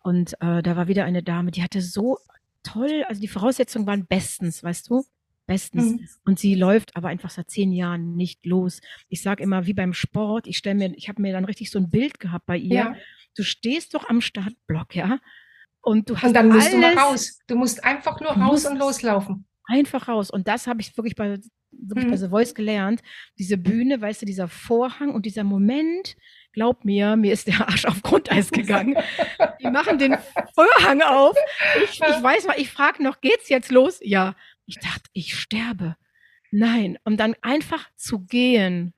[0.00, 2.18] Und äh, da war wieder eine Dame, die hatte so
[2.62, 5.04] toll, also die Voraussetzungen waren bestens, weißt du?
[5.48, 5.92] Bestens.
[6.00, 6.08] Mhm.
[6.24, 8.80] Und sie läuft aber einfach seit zehn Jahren nicht los.
[9.08, 11.80] Ich sage immer, wie beim Sport, ich stelle mir, ich habe mir dann richtig so
[11.80, 12.74] ein Bild gehabt bei ihr.
[12.74, 12.96] Ja.
[13.36, 15.18] Du stehst doch am Startblock, ja?
[15.80, 17.38] Und du hast Und dann musst alles du mal raus.
[17.48, 19.46] Du musst einfach nur raus und loslaufen.
[19.64, 20.30] einfach raus.
[20.30, 21.38] Und das habe ich wirklich bei,
[21.70, 22.10] wirklich Mhm.
[22.10, 23.02] bei The Voice gelernt.
[23.38, 26.16] Diese Bühne, weißt du, dieser Vorhang und dieser Moment,
[26.52, 28.96] glaub mir, mir ist der Arsch auf Grundeis gegangen.
[29.62, 30.16] Die machen den
[30.54, 31.36] Vorhang auf.
[31.84, 33.98] Ich, ich weiß mal, ich frage noch, geht's jetzt los?
[34.02, 34.34] Ja.
[34.68, 35.96] Ich dachte, ich sterbe.
[36.50, 36.98] Nein.
[37.02, 38.92] Und dann einfach zu gehen.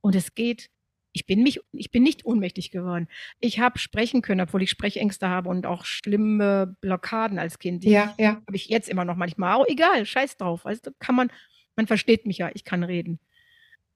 [0.00, 0.70] Und es geht.
[1.12, 3.06] Ich bin mich, ich bin nicht ohnmächtig geworden.
[3.38, 7.84] Ich habe sprechen können, obwohl ich Sprechängste habe und auch schlimme Blockaden als Kind.
[7.84, 8.36] Ja, ja.
[8.46, 9.56] habe ich jetzt immer noch manchmal.
[9.56, 10.62] Auch egal, scheiß drauf.
[10.82, 11.30] Du, kann man,
[11.76, 13.18] man versteht mich ja, ich kann reden.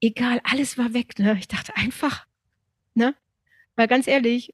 [0.01, 1.37] Egal, alles war weg, ne?
[1.39, 2.27] Ich dachte einfach,
[2.93, 3.15] ne?
[3.75, 4.53] Weil ganz ehrlich,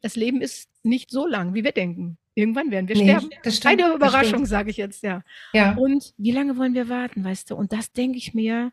[0.00, 2.16] das Leben ist nicht so lang, wie wir denken.
[2.38, 3.30] Irgendwann werden wir Nee, sterben.
[3.42, 3.78] das stimmt.
[3.78, 5.22] Keine das Überraschung, sage ich jetzt, ja.
[5.52, 5.74] Ja.
[5.74, 7.56] Und wie lange wollen wir warten, weißt du?
[7.56, 8.70] Und das denke ich mir,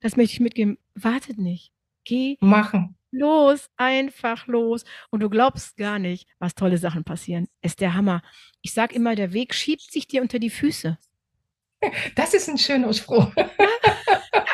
[0.00, 0.78] das möchte ich mitgeben.
[0.96, 1.70] Wartet nicht.
[2.04, 2.96] Geh Machen.
[3.12, 4.84] los, einfach los.
[5.10, 7.46] Und du glaubst gar nicht, was tolle Sachen passieren.
[7.62, 8.20] Ist der Hammer.
[8.62, 10.98] Ich sag immer, der Weg schiebt sich dir unter die Füße.
[12.14, 13.30] Das ist ein schöner Spruch.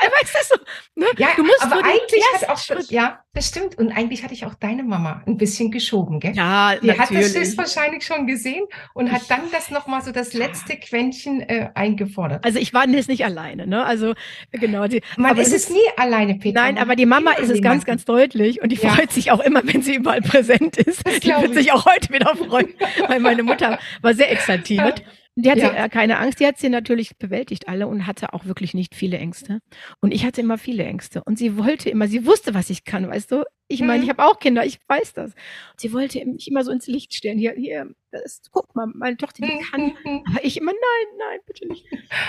[0.05, 0.65] Ja, weißt du, so,
[0.97, 1.07] Ne?
[1.19, 3.77] Ja, du musst aber eigentlich hat auch schon, ja, das stimmt.
[3.79, 6.37] Und eigentlich hatte ich auch deine Mama ein bisschen geschoben, gell?
[6.37, 7.35] Ja, Die natürlich.
[7.35, 11.71] hat das wahrscheinlich schon gesehen und hat dann das nochmal so das letzte Quäntchen äh,
[11.75, 12.45] eingefordert.
[12.45, 13.85] Also ich war jetzt nicht alleine, ne?
[13.85, 14.15] Also
[14.53, 14.87] genau.
[14.87, 16.61] Die, Man aber ist es nie alleine, Peter.
[16.61, 18.91] Nein, aber die Mama ist es ganz, ganz deutlich und die ja.
[18.91, 21.05] freut sich auch immer, wenn sie überall präsent ist.
[21.05, 21.55] Das die wird ich.
[21.55, 22.73] sich auch heute wieder freuen,
[23.09, 25.03] weil meine Mutter war sehr exaltiert.
[25.37, 25.89] Die hatte ja.
[25.89, 29.59] keine Angst, die hat sie natürlich bewältigt alle und hatte auch wirklich nicht viele Ängste.
[30.01, 31.23] Und ich hatte immer viele Ängste.
[31.25, 33.45] Und sie wollte immer, sie wusste, was ich kann, weißt du?
[33.75, 34.05] Ich meine, mhm.
[34.05, 35.33] ich habe auch Kinder, ich weiß das.
[35.33, 37.39] Und sie wollte mich immer so ins Licht stellen.
[37.39, 39.93] Hier, hier, das, guck mal, meine Tochter, die kann.
[40.05, 40.23] Mhm.
[40.31, 41.85] Aber ich immer, nein, nein, bitte nicht.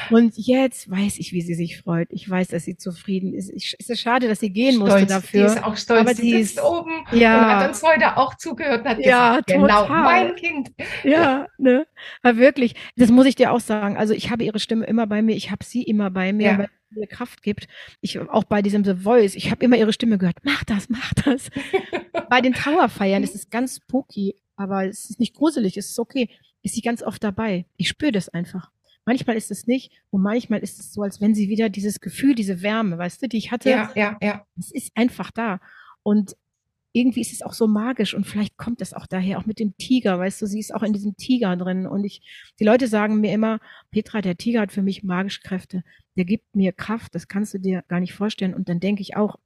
[0.09, 2.07] Und jetzt weiß ich, wie sie sich freut.
[2.11, 3.51] Ich weiß, dass sie zufrieden ist.
[3.51, 4.91] Ich, es ist schade, dass sie gehen stolz.
[4.91, 5.49] musste dafür.
[5.49, 6.01] Sie ist auch stolz.
[6.01, 7.37] Aber sie, sie ist oben ja.
[7.39, 10.03] und hat uns heute auch zugehört und hat ja, gesagt, genau, total.
[10.03, 10.71] mein Kind.
[11.03, 11.85] Ja, ne?
[12.21, 13.97] Aber wirklich, das muss ich dir auch sagen.
[13.97, 15.35] Also ich habe ihre Stimme immer bei mir.
[15.35, 16.45] Ich habe sie immer bei mir.
[16.45, 16.65] Ja
[16.95, 17.67] eine Kraft gibt.
[18.01, 20.37] Ich auch bei diesem The Voice, ich habe immer ihre Stimme gehört.
[20.43, 21.49] Mach das, mach das.
[22.29, 26.29] bei den Trauerfeiern ist es ganz spooky, aber es ist nicht gruselig, es ist okay.
[26.61, 27.65] Ist sie ganz oft dabei.
[27.77, 28.71] Ich spüre das einfach.
[29.05, 32.33] Manchmal ist es nicht und manchmal ist es so, als wenn sie wieder dieses Gefühl,
[32.33, 33.69] diese Wärme, weißt du, die ich hatte.
[33.69, 34.45] Ja, ja, ja.
[34.57, 35.59] Es ist einfach da.
[36.01, 36.35] Und
[36.95, 39.75] irgendwie ist es auch so magisch und vielleicht kommt das auch daher, auch mit dem
[39.77, 42.21] Tiger, weißt du, sie ist auch in diesem Tiger drin und ich,
[42.57, 43.59] die Leute sagen mir immer,
[43.91, 45.83] Petra, der Tiger hat für mich magische Kräfte,
[46.15, 49.15] der gibt mir Kraft, das kannst du dir gar nicht vorstellen und dann denke ich
[49.15, 49.37] auch,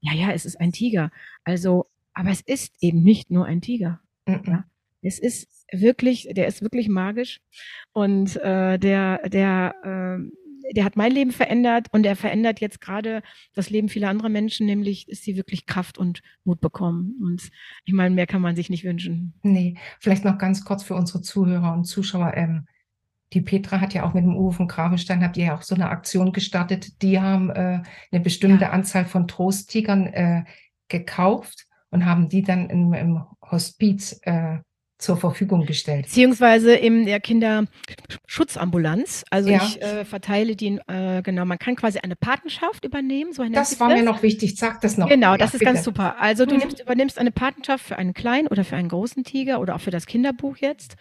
[0.00, 1.10] ja, ja, es ist ein Tiger,
[1.44, 4.42] also, aber es ist eben nicht nur ein Tiger, mhm.
[4.46, 4.64] ja?
[5.02, 7.40] es ist wirklich, der ist wirklich magisch
[7.92, 13.22] und äh, der, der, äh, der hat mein Leben verändert und er verändert jetzt gerade
[13.54, 17.16] das Leben vieler anderer Menschen, nämlich dass sie wirklich Kraft und Mut bekommen.
[17.20, 17.50] Und
[17.84, 19.34] ich meine, mehr kann man sich nicht wünschen.
[19.42, 22.32] Nee, vielleicht noch ganz kurz für unsere Zuhörer und Zuschauer.
[22.36, 22.66] Ähm,
[23.32, 25.74] die Petra hat ja auch mit dem Uwe von Gravenstein, habt ihr ja auch so
[25.74, 27.02] eine Aktion gestartet.
[27.02, 28.70] Die haben äh, eine bestimmte ja.
[28.70, 30.44] Anzahl von Trosttigern äh,
[30.88, 34.58] gekauft und haben die dann im, im Hospiz äh,
[35.02, 36.06] zur Verfügung gestellt.
[36.06, 39.24] Beziehungsweise in der Kinderschutzambulanz.
[39.30, 39.60] Also ja.
[39.62, 43.32] ich äh, verteile die, äh, genau, man kann quasi eine Patenschaft übernehmen.
[43.32, 43.98] So das war das.
[43.98, 45.08] mir noch wichtig, sag das noch.
[45.08, 45.64] Genau, das ja, ist bitte.
[45.64, 46.20] ganz super.
[46.20, 46.60] Also du mhm.
[46.60, 49.90] nimmst, übernimmst eine Patenschaft für einen kleinen oder für einen großen Tiger oder auch für
[49.90, 50.94] das Kinderbuch jetzt.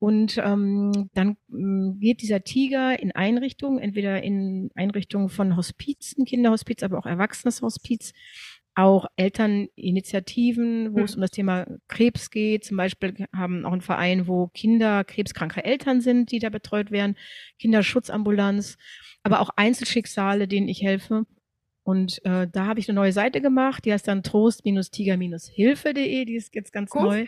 [0.00, 6.82] Und ähm, dann ähm, geht dieser Tiger in Einrichtungen, entweder in Einrichtungen von Hospizen, Kinderhospiz,
[6.82, 8.12] aber auch Erwachseneshospiz
[8.78, 11.04] auch Elterninitiativen, wo mhm.
[11.04, 12.64] es um das Thema Krebs geht.
[12.64, 17.16] Zum Beispiel haben auch einen Verein, wo Kinder krebskranke Eltern sind, die da betreut werden,
[17.58, 18.76] Kinderschutzambulanz,
[19.24, 21.26] aber auch Einzelschicksale, denen ich helfe.
[21.82, 26.54] Und äh, da habe ich eine neue Seite gemacht, die heißt dann trost-tiger-hilfe.de, die ist
[26.54, 27.02] jetzt ganz cool.
[27.02, 27.26] neu.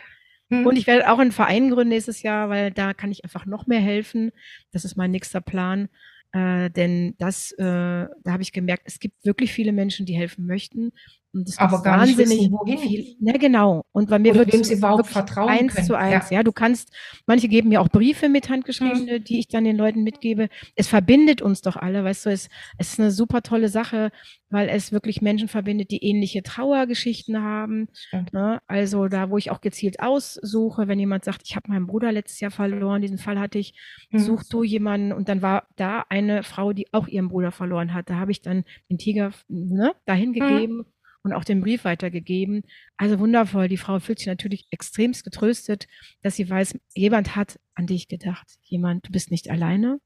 [0.51, 0.67] Mhm.
[0.67, 3.67] Und ich werde auch einen Verein gründen nächstes Jahr, weil da kann ich einfach noch
[3.67, 4.33] mehr helfen.
[4.73, 5.89] Das ist mein nächster Plan.
[6.33, 10.47] Äh, denn das, äh, da habe ich gemerkt, es gibt wirklich viele Menschen, die helfen
[10.47, 10.93] möchten.
[11.33, 12.79] Und das aber gar nicht wissen, wohin.
[12.79, 13.85] Viel, ja, genau.
[13.93, 15.87] Und bei mir wird es überhaupt vertrauen eins können.
[15.87, 16.31] zu eins.
[16.31, 16.39] Ja.
[16.39, 16.43] ja.
[16.43, 16.93] du kannst,
[17.27, 19.25] manche geben mir auch Briefe mit handgeschriebene, hm.
[19.25, 20.49] die ich dann den Leuten mitgebe.
[20.75, 24.11] Es verbindet uns doch alle, weißt du, es, es ist eine super tolle Sache,
[24.49, 27.89] weil es wirklich Menschen verbindet, die ähnliche Trauergeschichten haben.
[28.33, 28.61] Ne?
[28.67, 32.41] Also da, wo ich auch gezielt aussuche, wenn jemand sagt, ich habe meinen Bruder letztes
[32.41, 33.75] Jahr verloren, diesen Fall hatte ich,
[34.11, 34.19] hm.
[34.19, 38.11] such du jemanden und dann war da eine Frau, die auch ihren Bruder verloren hat.
[38.11, 40.41] Da habe ich dann den Tiger ne, dahin hm.
[40.41, 40.79] gegeben.
[40.79, 40.87] Hm
[41.23, 42.63] und auch den Brief weitergegeben.
[42.97, 43.69] Also wundervoll.
[43.69, 45.87] Die Frau fühlt sich natürlich extremst getröstet,
[46.23, 48.47] dass sie weiß, jemand hat an dich gedacht.
[48.63, 50.01] Jemand, du bist nicht alleine.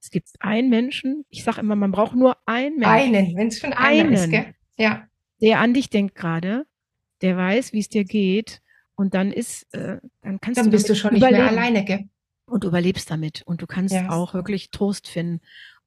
[0.00, 1.24] Es gibt einen Menschen.
[1.28, 3.14] Ich sage immer, man braucht nur einen Menschen.
[3.14, 4.54] Einen, wenn es schon einen ist, gell?
[4.76, 5.06] Ja.
[5.42, 6.64] Der an dich denkt gerade,
[7.20, 8.60] der weiß, wie es dir geht.
[8.94, 10.70] Und dann ist, äh, dann kannst dann du.
[10.70, 11.42] Dann bist du schon überleben.
[11.42, 12.08] nicht mehr alleine, gell?
[12.46, 13.42] Und du überlebst damit.
[13.46, 14.10] Und du kannst ja.
[14.10, 15.40] auch wirklich Trost finden.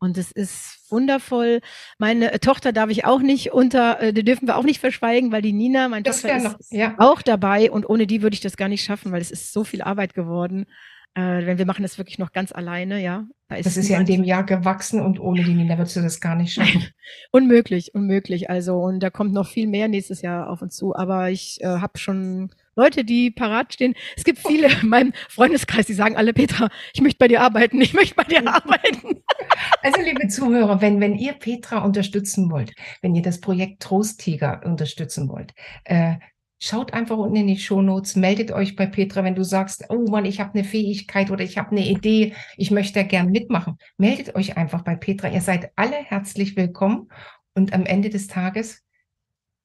[0.03, 1.61] Und es ist wundervoll.
[1.97, 5.41] Meine Tochter darf ich auch nicht unter, äh, die dürfen wir auch nicht verschweigen, weil
[5.41, 6.95] die Nina, meine das Tochter, ist noch, ja.
[6.97, 7.71] auch dabei.
[7.71, 10.13] Und ohne die würde ich das gar nicht schaffen, weil es ist so viel Arbeit
[10.13, 10.65] geworden.
[11.15, 13.27] Äh, wenn wir machen das wirklich noch ganz alleine, ja.
[13.47, 16.01] Da ist das ist ja in dem Jahr gewachsen und ohne die Nina würdest du
[16.01, 16.87] das gar nicht schaffen.
[17.31, 18.49] unmöglich, unmöglich.
[18.49, 20.95] Also und da kommt noch viel mehr nächstes Jahr auf uns zu.
[20.95, 23.93] Aber ich äh, habe schon Leute, die parat stehen.
[24.17, 27.79] Es gibt viele in meinem Freundeskreis, die sagen alle, Petra, ich möchte bei dir arbeiten,
[27.79, 29.21] ich möchte bei dir arbeiten.
[29.81, 35.27] Also liebe Zuhörer, wenn, wenn ihr Petra unterstützen wollt, wenn ihr das Projekt Trosttiger unterstützen
[35.27, 35.53] wollt,
[35.83, 36.15] äh,
[36.63, 40.23] schaut einfach unten in die Shownotes, meldet euch bei Petra, wenn du sagst, oh Mann,
[40.23, 43.77] ich habe eine Fähigkeit oder ich habe eine Idee, ich möchte gern mitmachen.
[43.97, 45.27] Meldet euch einfach bei Petra.
[45.29, 47.09] Ihr seid alle herzlich willkommen
[47.53, 48.81] und am Ende des Tages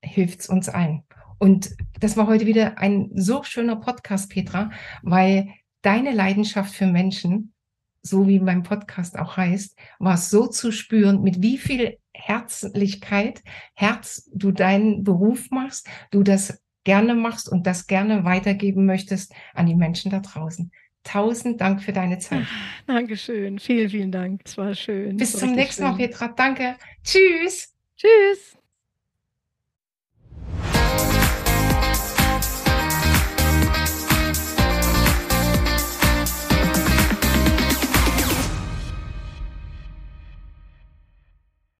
[0.03, 1.05] hilft es uns allen.
[1.39, 1.71] Und
[2.01, 4.73] das war heute wieder ein so schöner Podcast, Petra,
[5.03, 5.51] weil
[5.83, 7.55] deine Leidenschaft für Menschen,
[8.03, 13.45] so wie mein Podcast auch heißt, war so zu spüren, mit wie viel Herzlichkeit,
[13.75, 19.67] Herz, du deinen Beruf machst, du das gerne machst und das gerne weitergeben möchtest an
[19.67, 20.71] die Menschen da draußen.
[21.05, 22.47] Tausend Dank für deine Zeit.
[22.87, 23.59] Dankeschön.
[23.59, 24.43] Vielen, vielen Dank.
[24.45, 25.17] Es war schön.
[25.17, 26.11] Bis war zum nächsten Mal, schön.
[26.11, 26.29] Petra.
[26.29, 26.77] Danke.
[27.03, 27.75] Tschüss.
[27.97, 28.58] Tschüss.